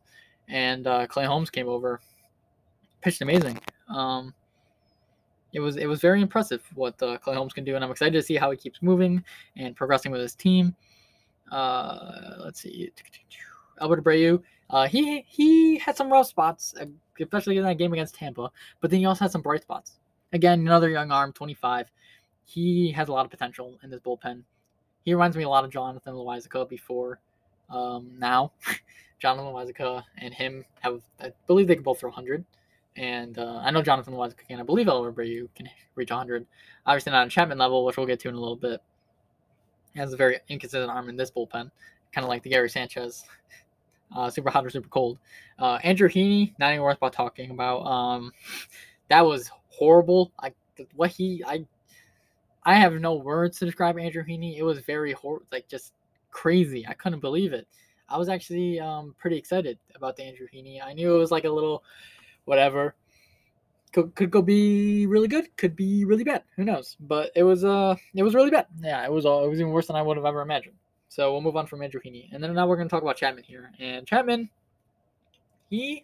And 0.48 0.86
uh, 0.86 1.08
Clay 1.08 1.26
Holmes 1.26 1.50
came 1.50 1.68
over, 1.68 2.02
pitched 3.02 3.22
amazing. 3.22 3.60
Um, 3.90 4.34
it 5.54 5.60
was 5.62 5.78
it 5.78 5.88
was 5.88 6.02
very 6.02 6.22
impressive 6.22 6.62
what 6.76 7.02
uh, 7.02 7.18
Clay 7.18 7.36
Holmes 7.36 7.54
can 7.54 7.64
do, 7.64 7.76
and 7.76 7.84
I'm 7.84 7.90
excited 7.90 8.14
to 8.14 8.22
see 8.22 8.36
how 8.36 8.52
he 8.52 8.58
keeps 8.58 8.82
moving 8.82 9.24
and 9.56 9.76
progressing 9.76 10.12
with 10.12 10.20
his 10.22 10.36
team. 10.36 10.76
Uh, 11.50 12.36
let's 12.40 12.62
see, 12.62 12.92
Albert 13.80 14.04
Abreu 14.04 14.42
uh, 14.70 14.88
he 14.88 15.24
he 15.28 15.78
had 15.78 15.96
some 15.96 16.12
rough 16.12 16.28
spots, 16.28 16.74
uh, 16.80 16.86
especially 17.20 17.58
in 17.58 17.64
that 17.64 17.78
game 17.78 17.94
against 17.94 18.16
Tampa. 18.16 18.52
But 18.82 18.92
then 18.92 19.00
he 19.00 19.06
also 19.06 19.26
had 19.26 19.32
some 19.32 19.42
bright 19.42 19.62
spots. 19.62 20.00
Again, 20.34 20.62
another 20.62 20.90
young 20.90 21.12
arm, 21.12 21.32
25. 21.34 21.92
He 22.44 22.92
has 22.92 23.08
a 23.08 23.12
lot 23.12 23.26
of 23.26 23.32
potential 23.32 23.80
in 23.84 23.90
this 23.90 24.00
bullpen. 24.00 24.44
He 25.04 25.14
reminds 25.14 25.38
me 25.38 25.44
a 25.44 25.50
lot 25.50 25.64
of 25.64 25.72
Jonathan 25.72 26.14
Loáisiga 26.14 26.68
before 26.68 27.20
um, 27.70 28.12
now. 28.18 28.52
Jonathan 29.20 29.54
Loáisiga 29.54 30.04
and 30.18 30.34
him 30.34 30.66
have, 30.82 31.02
I 31.20 31.32
believe 31.48 31.68
they 31.68 31.76
can 31.76 31.84
both 31.84 32.00
throw 32.00 32.10
100. 32.10 32.44
And 32.98 33.38
uh, 33.38 33.62
I 33.64 33.72
know 33.72 33.82
Jonathan 33.82 34.14
Loáisiga 34.14 34.48
can. 34.48 34.60
I 34.60 34.64
believe 34.64 34.88
Albert 34.88 35.16
Abreu 35.16 35.48
can 35.56 35.70
reach 35.96 36.10
100. 36.10 36.46
Obviously 36.86 37.12
not 37.12 37.22
on 37.22 37.30
Chapman 37.30 37.58
level, 37.58 37.86
which 37.86 37.98
we'll 37.98 38.08
get 38.08 38.20
to 38.22 38.30
in 38.30 38.36
a 38.36 38.40
little 38.40 38.56
bit. 38.56 38.82
He 39.94 40.00
has 40.00 40.12
a 40.12 40.18
very 40.18 40.40
inconsistent 40.50 40.92
arm 40.92 41.08
in 41.08 41.16
this 41.16 41.32
bullpen, 41.32 41.72
kind 42.12 42.26
of 42.26 42.28
like 42.28 42.44
the 42.44 42.50
Gary 42.50 42.70
Sanchez 42.70 43.24
uh, 44.16 44.30
super 44.30 44.50
hot 44.50 44.66
or 44.66 44.70
super 44.70 44.90
cold. 44.90 45.20
Uh, 45.60 45.80
Andrew 45.84 46.10
Heaney, 46.10 46.54
not 46.60 46.72
even 46.72 46.84
worth 46.84 46.98
about 46.98 47.14
talking 47.14 47.52
about. 47.52 47.82
Um, 47.86 48.32
that 49.10 49.26
was 49.26 49.50
horrible. 49.70 50.32
I 50.40 50.52
what 50.96 51.12
he 51.12 51.44
I 51.46 51.66
I 52.64 52.76
have 52.76 52.94
no 52.96 53.16
words 53.16 53.60
to 53.60 53.66
describe 53.66 53.98
Andrew 54.00 54.24
Heaney. 54.24 54.58
It 54.58 54.64
was 54.64 54.80
very 54.80 55.14
hor- 55.14 55.44
like 55.52 55.68
just 55.68 55.94
crazy. 56.32 56.86
I 56.88 56.94
couldn't 56.94 57.20
believe 57.20 57.54
it. 57.54 57.68
I 58.10 58.18
was 58.18 58.30
actually 58.30 58.80
um, 58.80 59.16
pretty 59.18 59.38
excited 59.38 59.80
about 59.96 60.16
the 60.16 60.24
Andrew 60.24 60.48
Heaney. 60.54 60.80
I 60.84 60.94
knew 60.94 61.16
it 61.16 61.20
was 61.20 61.32
like 61.32 61.46
a 61.46 61.50
little 61.50 61.84
whatever. 62.46 62.96
Could, 63.94 64.14
could 64.14 64.30
go 64.30 64.42
be 64.42 65.08
really 65.08 65.28
good, 65.28 65.56
could 65.58 65.76
be 65.76 66.04
really 66.06 66.24
bad. 66.24 66.44
Who 66.56 66.66
knows? 66.66 66.98
But 67.00 67.32
it 67.36 67.44
was 67.44 67.64
uh 67.64 67.96
it 68.14 68.24
was 68.24 68.36
really 68.36 68.52
bad. 68.52 68.68
Yeah, 68.82 69.04
it 69.04 69.12
was 69.12 69.26
all 69.26 69.46
it 69.46 69.50
was 69.50 69.60
even 69.60 69.72
worse 69.72 69.88
than 69.88 69.96
I 69.96 70.02
would 70.02 70.18
have 70.18 70.26
ever 70.26 70.42
imagined. 70.42 70.76
So 71.16 71.32
we'll 71.32 71.40
move 71.40 71.56
on 71.56 71.66
from 71.66 71.82
Andrew 71.82 72.02
Heaney. 72.06 72.28
And 72.34 72.44
then 72.44 72.54
now 72.54 72.68
we're 72.68 72.76
going 72.76 72.90
to 72.90 72.92
talk 72.94 73.02
about 73.02 73.16
Chapman 73.16 73.46
here. 73.46 73.72
And 73.80 74.06
Chapman, 74.06 74.50
he, 75.70 76.04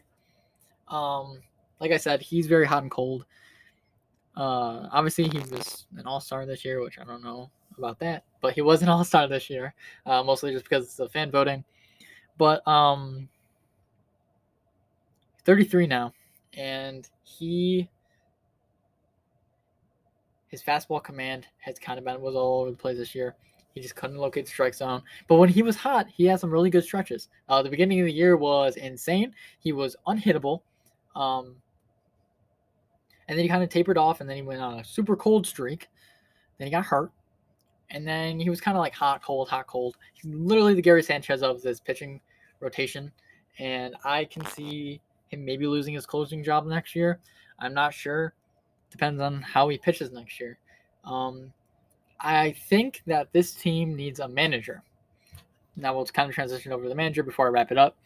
um, 0.88 1.42
like 1.82 1.92
I 1.92 1.98
said, 1.98 2.22
he's 2.22 2.48
very 2.48 2.66
hot 2.66 2.84
and 2.84 2.90
cold. 2.90 3.26
Uh, 4.38 4.88
obviously, 4.90 5.28
he 5.28 5.40
was 5.40 5.86
an 5.98 6.06
all 6.06 6.22
star 6.22 6.46
this 6.46 6.64
year, 6.64 6.82
which 6.82 6.98
I 6.98 7.04
don't 7.04 7.22
know 7.22 7.52
about 7.78 8.00
that. 8.00 8.24
But 8.40 8.54
he 8.54 8.62
was 8.62 8.84
an 8.84 8.88
All 8.90 9.04
Star 9.04 9.28
this 9.28 9.50
year, 9.50 9.74
uh, 10.06 10.24
mostly 10.24 10.54
just 10.54 10.64
because 10.64 10.98
of 10.98 11.12
fan 11.12 11.30
voting. 11.30 11.66
But 12.38 12.66
um, 12.66 13.28
33 15.44 15.88
now, 15.88 16.14
and 16.54 17.10
he 17.24 17.90
his 20.48 20.64
fastball 20.64 21.04
command 21.04 21.48
has 21.58 21.78
kind 21.78 22.00
of 22.00 22.06
been 22.06 22.22
was 22.22 22.36
all 22.36 22.62
over 22.62 22.72
the 22.72 22.78
place 22.78 22.98
this 22.98 23.14
year. 23.14 23.36
He 23.74 23.82
just 23.82 23.96
couldn't 23.96 24.18
locate 24.18 24.46
the 24.46 24.52
strike 24.52 24.74
zone. 24.74 25.02
But 25.28 25.36
when 25.36 25.50
he 25.50 25.64
was 25.64 25.76
hot, 25.76 26.08
he 26.10 26.26
had 26.26 26.40
some 26.40 26.52
really 26.52 26.70
good 26.70 26.84
stretches. 26.84 27.30
Uh, 27.48 27.64
the 27.64 27.70
beginning 27.70 28.00
of 28.00 28.06
the 28.06 28.12
year 28.12 28.36
was 28.36 28.76
insane. 28.76 29.34
He 29.60 29.72
was 29.72 29.96
unhittable. 30.08 30.62
Um, 31.16 31.56
and 33.28 33.38
then 33.38 33.44
he 33.44 33.50
kind 33.50 33.64
of 33.64 33.70
tapered 33.70 33.98
off, 33.98 34.20
and 34.20 34.30
then 34.30 34.36
he 34.36 34.44
went 34.44 34.62
on 34.62 34.80
a 34.80 34.84
super 34.84 35.16
cold 35.16 35.48
streak. 35.48 35.88
Then 36.58 36.68
he 36.68 36.72
got 36.72 36.86
hurt. 36.86 37.12
And 37.90 38.08
then 38.08 38.40
he 38.40 38.50
was 38.50 38.62
kind 38.62 38.76
of 38.76 38.82
like 38.82 38.94
hot, 38.94 39.22
cold, 39.22 39.50
hot, 39.50 39.68
cold. 39.68 39.98
He's 40.14 40.26
literally 40.26 40.74
the 40.74 40.82
Gary 40.82 41.04
Sanchez 41.04 41.44
of 41.44 41.62
this 41.62 41.80
pitching 41.80 42.22
rotation. 42.60 43.12
And 43.60 43.96
I 44.04 44.26
can 44.26 44.46
see 44.46 45.02
him 45.28 45.46
maybe 45.46 45.68
losing 45.68 45.94
his 45.94 46.06
closing 46.06 46.44
job 46.44 46.66
next 46.66 46.96
year. 46.96 47.20
I'm 47.60 47.74
not 47.74 47.94
sure. 47.94 48.34
Depends 48.90 49.22
on 49.22 49.42
how 49.42 49.70
he 49.70 49.78
pitches 49.78 50.12
next 50.12 50.40
year. 50.40 50.58
Um, 51.04 51.54
I 52.22 52.52
think 52.52 53.02
that 53.08 53.32
this 53.34 53.54
team 53.54 53.96
needs 53.96 54.20
a 54.20 54.28
manager. 54.28 54.84
Now 55.76 55.96
we'll 55.96 56.06
kind 56.06 56.30
of 56.30 56.36
transition 56.36 56.72
over 56.72 56.84
to 56.84 56.90
the 56.90 56.96
manager 56.96 57.24
before 57.24 57.48
I 57.48 57.50
wrap 57.50 57.72
it 57.72 57.78
up. 57.78 57.98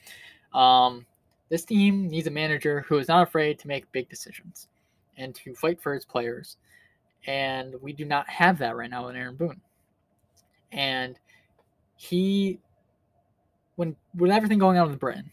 Um, 0.54 1.06
this 1.50 1.66
team 1.66 2.08
needs 2.08 2.28
a 2.28 2.32
manager 2.32 2.82
who 2.88 2.98
is 2.98 3.08
not 3.08 3.24
afraid 3.28 3.60
to 3.60 3.68
make 3.68 3.92
big 3.92 4.10
decisions 4.10 4.68
and 5.18 5.36
to 5.36 5.54
fight 5.54 5.82
for 5.82 5.94
his 5.94 6.06
players. 6.06 6.58
And 7.28 7.76
we 7.82 7.94
do 7.94 8.06
not 8.06 8.30
have 8.30 8.58
that 8.60 8.76
right 8.76 8.90
now 8.90 9.08
in 9.08 9.16
Aaron 9.16 9.36
Boone. 9.36 9.62
And 10.72 11.20
he, 11.96 12.60
when 13.76 13.96
with 14.16 14.32
everything 14.32 14.60
going 14.60 14.78
on 14.78 14.90
with 14.90 15.00
Britton, 15.00 15.32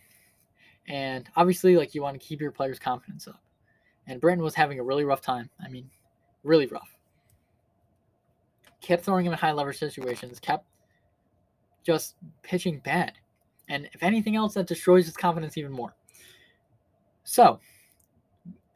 and 0.89 1.29
obviously, 1.37 1.77
like 1.77 1.95
you 1.95 2.03
want 2.03 2.21
to 2.21 2.27
keep 2.27 2.41
your 2.41 2.51
players' 2.51 2.79
confidence 2.79 3.29
up. 3.29 3.41
And 4.07 4.21
Britton 4.21 4.43
was 4.43 4.55
having 4.55 4.81
a 4.81 4.83
really 4.83 5.05
rough 5.05 5.21
time. 5.21 5.49
I 5.65 5.69
mean, 5.69 5.89
really 6.43 6.67
rough. 6.67 6.92
Kept 8.83 9.05
throwing 9.05 9.25
him 9.25 9.33
in 9.33 9.39
high 9.39 9.53
leverage 9.53 9.79
situations, 9.79 10.39
kept 10.39 10.67
just 11.83 12.17
pitching 12.43 12.81
bad. 12.85 13.13
And 13.69 13.89
if 13.93 14.03
anything 14.03 14.37
else, 14.37 14.55
that 14.55 14.67
destroys 14.67 15.07
his 15.07 15.17
confidence 15.17 15.57
even 15.57 15.73
more. 15.73 15.95
So, 17.25 17.61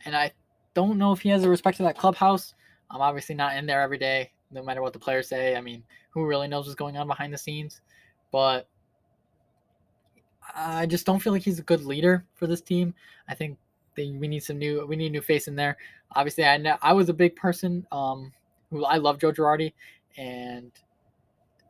and 0.04 0.16
I 0.16 0.32
don't 0.74 0.96
know 0.96 1.12
if 1.12 1.20
he 1.20 1.28
has 1.30 1.44
a 1.44 1.50
respect 1.50 1.76
to 1.78 1.82
that 1.82 1.98
clubhouse. 1.98 2.54
I'm 2.90 3.00
obviously 3.00 3.34
not 3.34 3.56
in 3.56 3.66
there 3.66 3.82
every 3.82 3.98
day, 3.98 4.30
no 4.50 4.62
matter 4.62 4.80
what 4.80 4.92
the 4.92 4.98
players 4.98 5.28
say. 5.28 5.56
I 5.56 5.60
mean, 5.60 5.82
who 6.10 6.24
really 6.24 6.48
knows 6.48 6.66
what's 6.66 6.76
going 6.76 6.96
on 6.96 7.08
behind 7.08 7.32
the 7.32 7.38
scenes? 7.38 7.80
But 8.30 8.68
I 10.54 10.86
just 10.86 11.04
don't 11.04 11.20
feel 11.20 11.32
like 11.32 11.42
he's 11.42 11.58
a 11.58 11.62
good 11.62 11.84
leader 11.84 12.24
for 12.34 12.46
this 12.46 12.60
team. 12.60 12.94
I 13.28 13.34
think 13.34 13.58
they, 13.96 14.10
we 14.10 14.28
need 14.28 14.44
some 14.44 14.58
new 14.58 14.86
we 14.86 14.96
need 14.96 15.06
a 15.06 15.10
new 15.10 15.20
face 15.20 15.48
in 15.48 15.56
there. 15.56 15.76
Obviously, 16.14 16.44
I 16.44 16.56
know 16.56 16.76
I 16.82 16.92
was 16.92 17.08
a 17.08 17.14
big 17.14 17.34
person 17.34 17.86
um, 17.90 18.32
who 18.70 18.84
I 18.84 18.96
love 18.96 19.18
Joe 19.18 19.32
Girardi, 19.32 19.72
and 20.16 20.72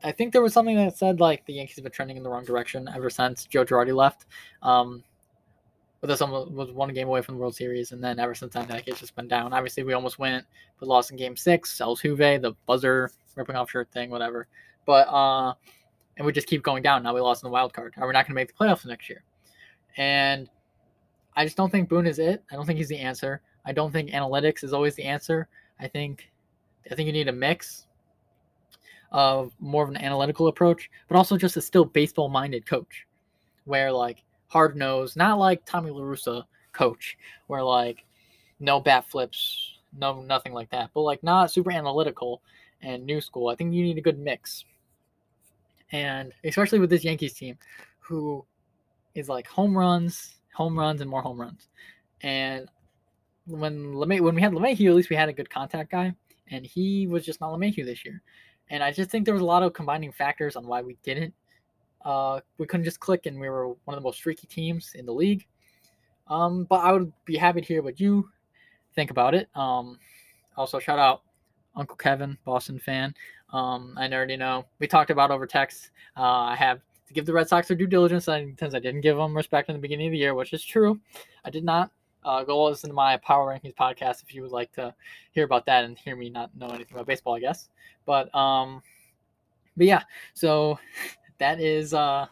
I 0.03 0.11
think 0.11 0.31
there 0.31 0.41
was 0.41 0.53
something 0.53 0.75
that 0.75 0.97
said 0.97 1.19
like 1.19 1.45
the 1.45 1.53
Yankees 1.53 1.75
have 1.77 1.83
been 1.83 1.91
trending 1.91 2.17
in 2.17 2.23
the 2.23 2.29
wrong 2.29 2.45
direction 2.45 2.89
ever 2.93 3.09
since 3.09 3.45
Joe 3.45 3.65
Girardi 3.65 3.95
left. 3.95 4.25
Um, 4.61 5.03
but 5.99 6.07
this 6.07 6.21
was 6.21 6.71
one 6.71 6.93
game 6.93 7.07
away 7.07 7.21
from 7.21 7.35
the 7.35 7.41
World 7.41 7.55
Series, 7.55 7.91
and 7.91 8.03
then 8.03 8.19
ever 8.19 8.35
since 8.35 8.53
then, 8.53 8.67
like 8.67 8.87
it's 8.87 8.99
just 8.99 9.15
been 9.15 9.27
down. 9.27 9.51
Obviously, 9.51 9.83
we 9.83 9.93
almost 9.93 10.19
went, 10.19 10.45
but 10.79 10.87
lost 10.87 11.09
in 11.09 11.17
Game 11.17 11.35
Six. 11.35 11.75
Altuve, 11.79 12.41
the 12.41 12.53
buzzer 12.67 13.09
ripping 13.35 13.55
off 13.55 13.71
shirt 13.71 13.91
thing, 13.91 14.11
whatever. 14.11 14.47
But 14.85 15.07
uh, 15.07 15.53
and 16.17 16.25
we 16.25 16.31
just 16.31 16.47
keep 16.47 16.61
going 16.61 16.83
down. 16.83 17.01
Now 17.03 17.15
we 17.15 17.21
lost 17.21 17.43
in 17.43 17.47
the 17.47 17.51
wild 17.51 17.73
card. 17.73 17.95
Are 17.97 18.07
we 18.07 18.13
not 18.13 18.25
going 18.25 18.31
to 18.31 18.35
make 18.35 18.47
the 18.47 18.63
playoffs 18.63 18.85
next 18.85 19.09
year? 19.09 19.23
And 19.97 20.49
I 21.35 21.45
just 21.45 21.57
don't 21.57 21.71
think 21.71 21.89
Boone 21.89 22.07
is 22.07 22.19
it. 22.19 22.43
I 22.51 22.55
don't 22.55 22.65
think 22.65 22.77
he's 22.77 22.89
the 22.89 22.99
answer. 22.99 23.41
I 23.65 23.71
don't 23.71 23.91
think 23.91 24.11
analytics 24.11 24.63
is 24.63 24.73
always 24.73 24.95
the 24.95 25.03
answer. 25.03 25.47
I 25.79 25.87
think 25.87 26.29
I 26.91 26.95
think 26.95 27.07
you 27.07 27.13
need 27.13 27.27
a 27.27 27.33
mix 27.33 27.87
of 29.11 29.53
more 29.59 29.83
of 29.83 29.89
an 29.89 29.97
analytical 29.97 30.47
approach, 30.47 30.89
but 31.07 31.17
also 31.17 31.37
just 31.37 31.57
a 31.57 31.61
still 31.61 31.85
baseball 31.85 32.29
minded 32.29 32.65
coach, 32.65 33.05
where 33.65 33.91
like 33.91 34.23
hard 34.47 34.75
nosed, 34.75 35.15
not 35.15 35.37
like 35.39 35.65
Tommy 35.65 35.91
La 35.91 36.01
Russa 36.01 36.43
coach, 36.71 37.17
where 37.47 37.63
like 37.63 38.05
no 38.59 38.79
bat 38.79 39.05
flips, 39.09 39.79
no 39.97 40.21
nothing 40.21 40.53
like 40.53 40.69
that, 40.71 40.89
but 40.93 41.01
like 41.01 41.23
not 41.23 41.51
super 41.51 41.71
analytical 41.71 42.41
and 42.81 43.05
new 43.05 43.21
school. 43.21 43.49
I 43.49 43.55
think 43.55 43.73
you 43.73 43.83
need 43.83 43.97
a 43.97 44.01
good 44.01 44.19
mix 44.19 44.65
and 45.91 46.33
especially 46.43 46.79
with 46.79 46.89
this 46.89 47.03
Yankees 47.03 47.33
team, 47.33 47.57
who 47.99 48.45
is 49.15 49.29
like 49.29 49.47
home 49.47 49.77
runs, 49.77 50.35
home 50.53 50.77
runs, 50.77 51.01
and 51.01 51.09
more 51.09 51.21
home 51.21 51.39
runs. 51.39 51.69
And 52.21 52.67
when 53.45 53.93
LeMay, 53.93 54.19
when 54.19 54.35
we 54.35 54.41
had 54.41 54.51
LeMahieu, 54.51 54.89
at 54.89 54.95
least 54.95 55.09
we 55.09 55.15
had 55.15 55.29
a 55.29 55.33
good 55.33 55.49
contact 55.49 55.91
guy, 55.91 56.13
and 56.49 56.65
he 56.65 57.07
was 57.07 57.25
just 57.25 57.41
not 57.41 57.51
LeMahieu 57.51 57.85
this 57.85 58.03
year. 58.05 58.21
And 58.69 58.83
I 58.83 58.91
just 58.91 59.09
think 59.09 59.25
there 59.25 59.33
was 59.33 59.43
a 59.43 59.45
lot 59.45 59.63
of 59.63 59.73
combining 59.73 60.11
factors 60.11 60.55
on 60.55 60.67
why 60.67 60.81
we 60.81 60.97
didn't. 61.03 61.33
Uh, 62.03 62.39
we 62.57 62.65
couldn't 62.65 62.83
just 62.83 62.99
click, 62.99 63.25
and 63.25 63.39
we 63.39 63.49
were 63.49 63.67
one 63.67 63.95
of 63.95 63.95
the 63.95 64.01
most 64.01 64.17
streaky 64.17 64.47
teams 64.47 64.91
in 64.95 65.05
the 65.05 65.11
league. 65.11 65.45
Um, 66.27 66.65
but 66.65 66.77
I 66.77 66.91
would 66.91 67.11
be 67.25 67.37
happy 67.37 67.61
to 67.61 67.67
hear 67.67 67.81
what 67.81 67.99
you 67.99 68.29
think 68.95 69.11
about 69.11 69.33
it. 69.33 69.49
Um, 69.55 69.97
also, 70.55 70.79
shout 70.79 70.99
out 70.99 71.21
Uncle 71.75 71.95
Kevin, 71.95 72.37
Boston 72.43 72.79
fan. 72.79 73.13
Um, 73.53 73.93
I 73.97 74.09
already 74.11 74.35
know 74.35 74.65
we 74.79 74.87
talked 74.87 75.11
about 75.11 75.31
over 75.31 75.47
text. 75.47 75.91
Uh, 76.17 76.23
I 76.23 76.55
have 76.55 76.81
to 77.07 77.13
give 77.13 77.25
the 77.25 77.33
Red 77.33 77.47
Sox 77.47 77.67
their 77.67 77.77
due 77.77 77.87
diligence 77.87 78.25
since 78.25 78.73
I 78.73 78.79
didn't 78.79 79.01
give 79.01 79.15
them 79.15 79.35
respect 79.35 79.69
in 79.69 79.75
the 79.75 79.81
beginning 79.81 80.07
of 80.07 80.11
the 80.11 80.17
year, 80.17 80.35
which 80.35 80.51
is 80.51 80.63
true. 80.63 80.99
I 81.45 81.49
did 81.49 81.63
not. 81.63 81.91
Uh, 82.27 82.43
go 82.43 82.65
listen 82.65 82.89
to 82.89 82.93
my 82.93 83.15
Power 83.17 83.47
Rankings 83.47 83.73
podcast 83.73 84.21
if 84.21 84.35
you 84.35 84.41
would 84.41 84.51
like 84.51 84.69
to 84.73 84.93
hear 85.31 85.45
about 85.45 85.65
that 85.65 85.85
and 85.85 85.97
hear 85.97 86.17
me 86.17 86.29
not 86.29 86.53
know 86.57 86.67
anything 86.67 86.93
about 86.93 87.07
baseball, 87.07 87.35
I 87.35 87.39
guess. 87.39 87.69
But 88.05 88.33
um, 88.35 88.81
but 89.77 89.85
yeah, 89.85 90.03
so 90.33 90.77
that 91.37 91.61
is 91.61 91.93
uh, 91.93 92.25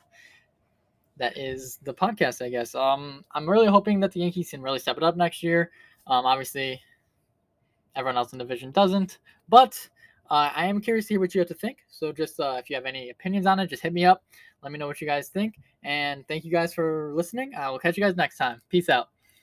that 1.15 1.37
is 1.37 1.77
the 1.83 1.93
podcast, 1.93 2.45
I 2.45 2.49
guess. 2.49 2.75
Um, 2.75 3.23
I'm 3.31 3.49
really 3.49 3.67
hoping 3.67 4.01
that 4.01 4.11
the 4.11 4.19
Yankees 4.19 4.49
can 4.49 4.61
really 4.61 4.79
step 4.79 4.97
it 4.97 5.03
up 5.03 5.15
next 5.15 5.41
year. 5.41 5.71
Um, 6.07 6.25
obviously, 6.25 6.81
everyone 7.95 8.17
else 8.17 8.33
in 8.33 8.37
the 8.37 8.43
division 8.43 8.71
doesn't, 8.71 9.19
but 9.47 9.87
uh, 10.29 10.51
I 10.53 10.65
am 10.65 10.81
curious 10.81 11.05
to 11.05 11.13
hear 11.13 11.21
what 11.21 11.33
you 11.33 11.39
have 11.39 11.47
to 11.47 11.53
think. 11.53 11.77
So 11.87 12.11
just 12.11 12.37
uh, 12.41 12.57
if 12.59 12.69
you 12.69 12.75
have 12.75 12.85
any 12.85 13.11
opinions 13.11 13.45
on 13.45 13.59
it, 13.59 13.67
just 13.67 13.81
hit 13.81 13.93
me 13.93 14.03
up. 14.03 14.25
Let 14.61 14.73
me 14.73 14.77
know 14.77 14.87
what 14.87 14.99
you 14.99 15.07
guys 15.07 15.29
think. 15.29 15.55
And 15.83 16.27
thank 16.27 16.43
you 16.43 16.51
guys 16.51 16.73
for 16.73 17.13
listening. 17.15 17.53
I 17.55 17.69
will 17.69 17.79
catch 17.79 17.95
you 17.95 18.03
guys 18.03 18.17
next 18.17 18.37
time. 18.37 18.61
Peace 18.69 18.89
out. 18.89 19.14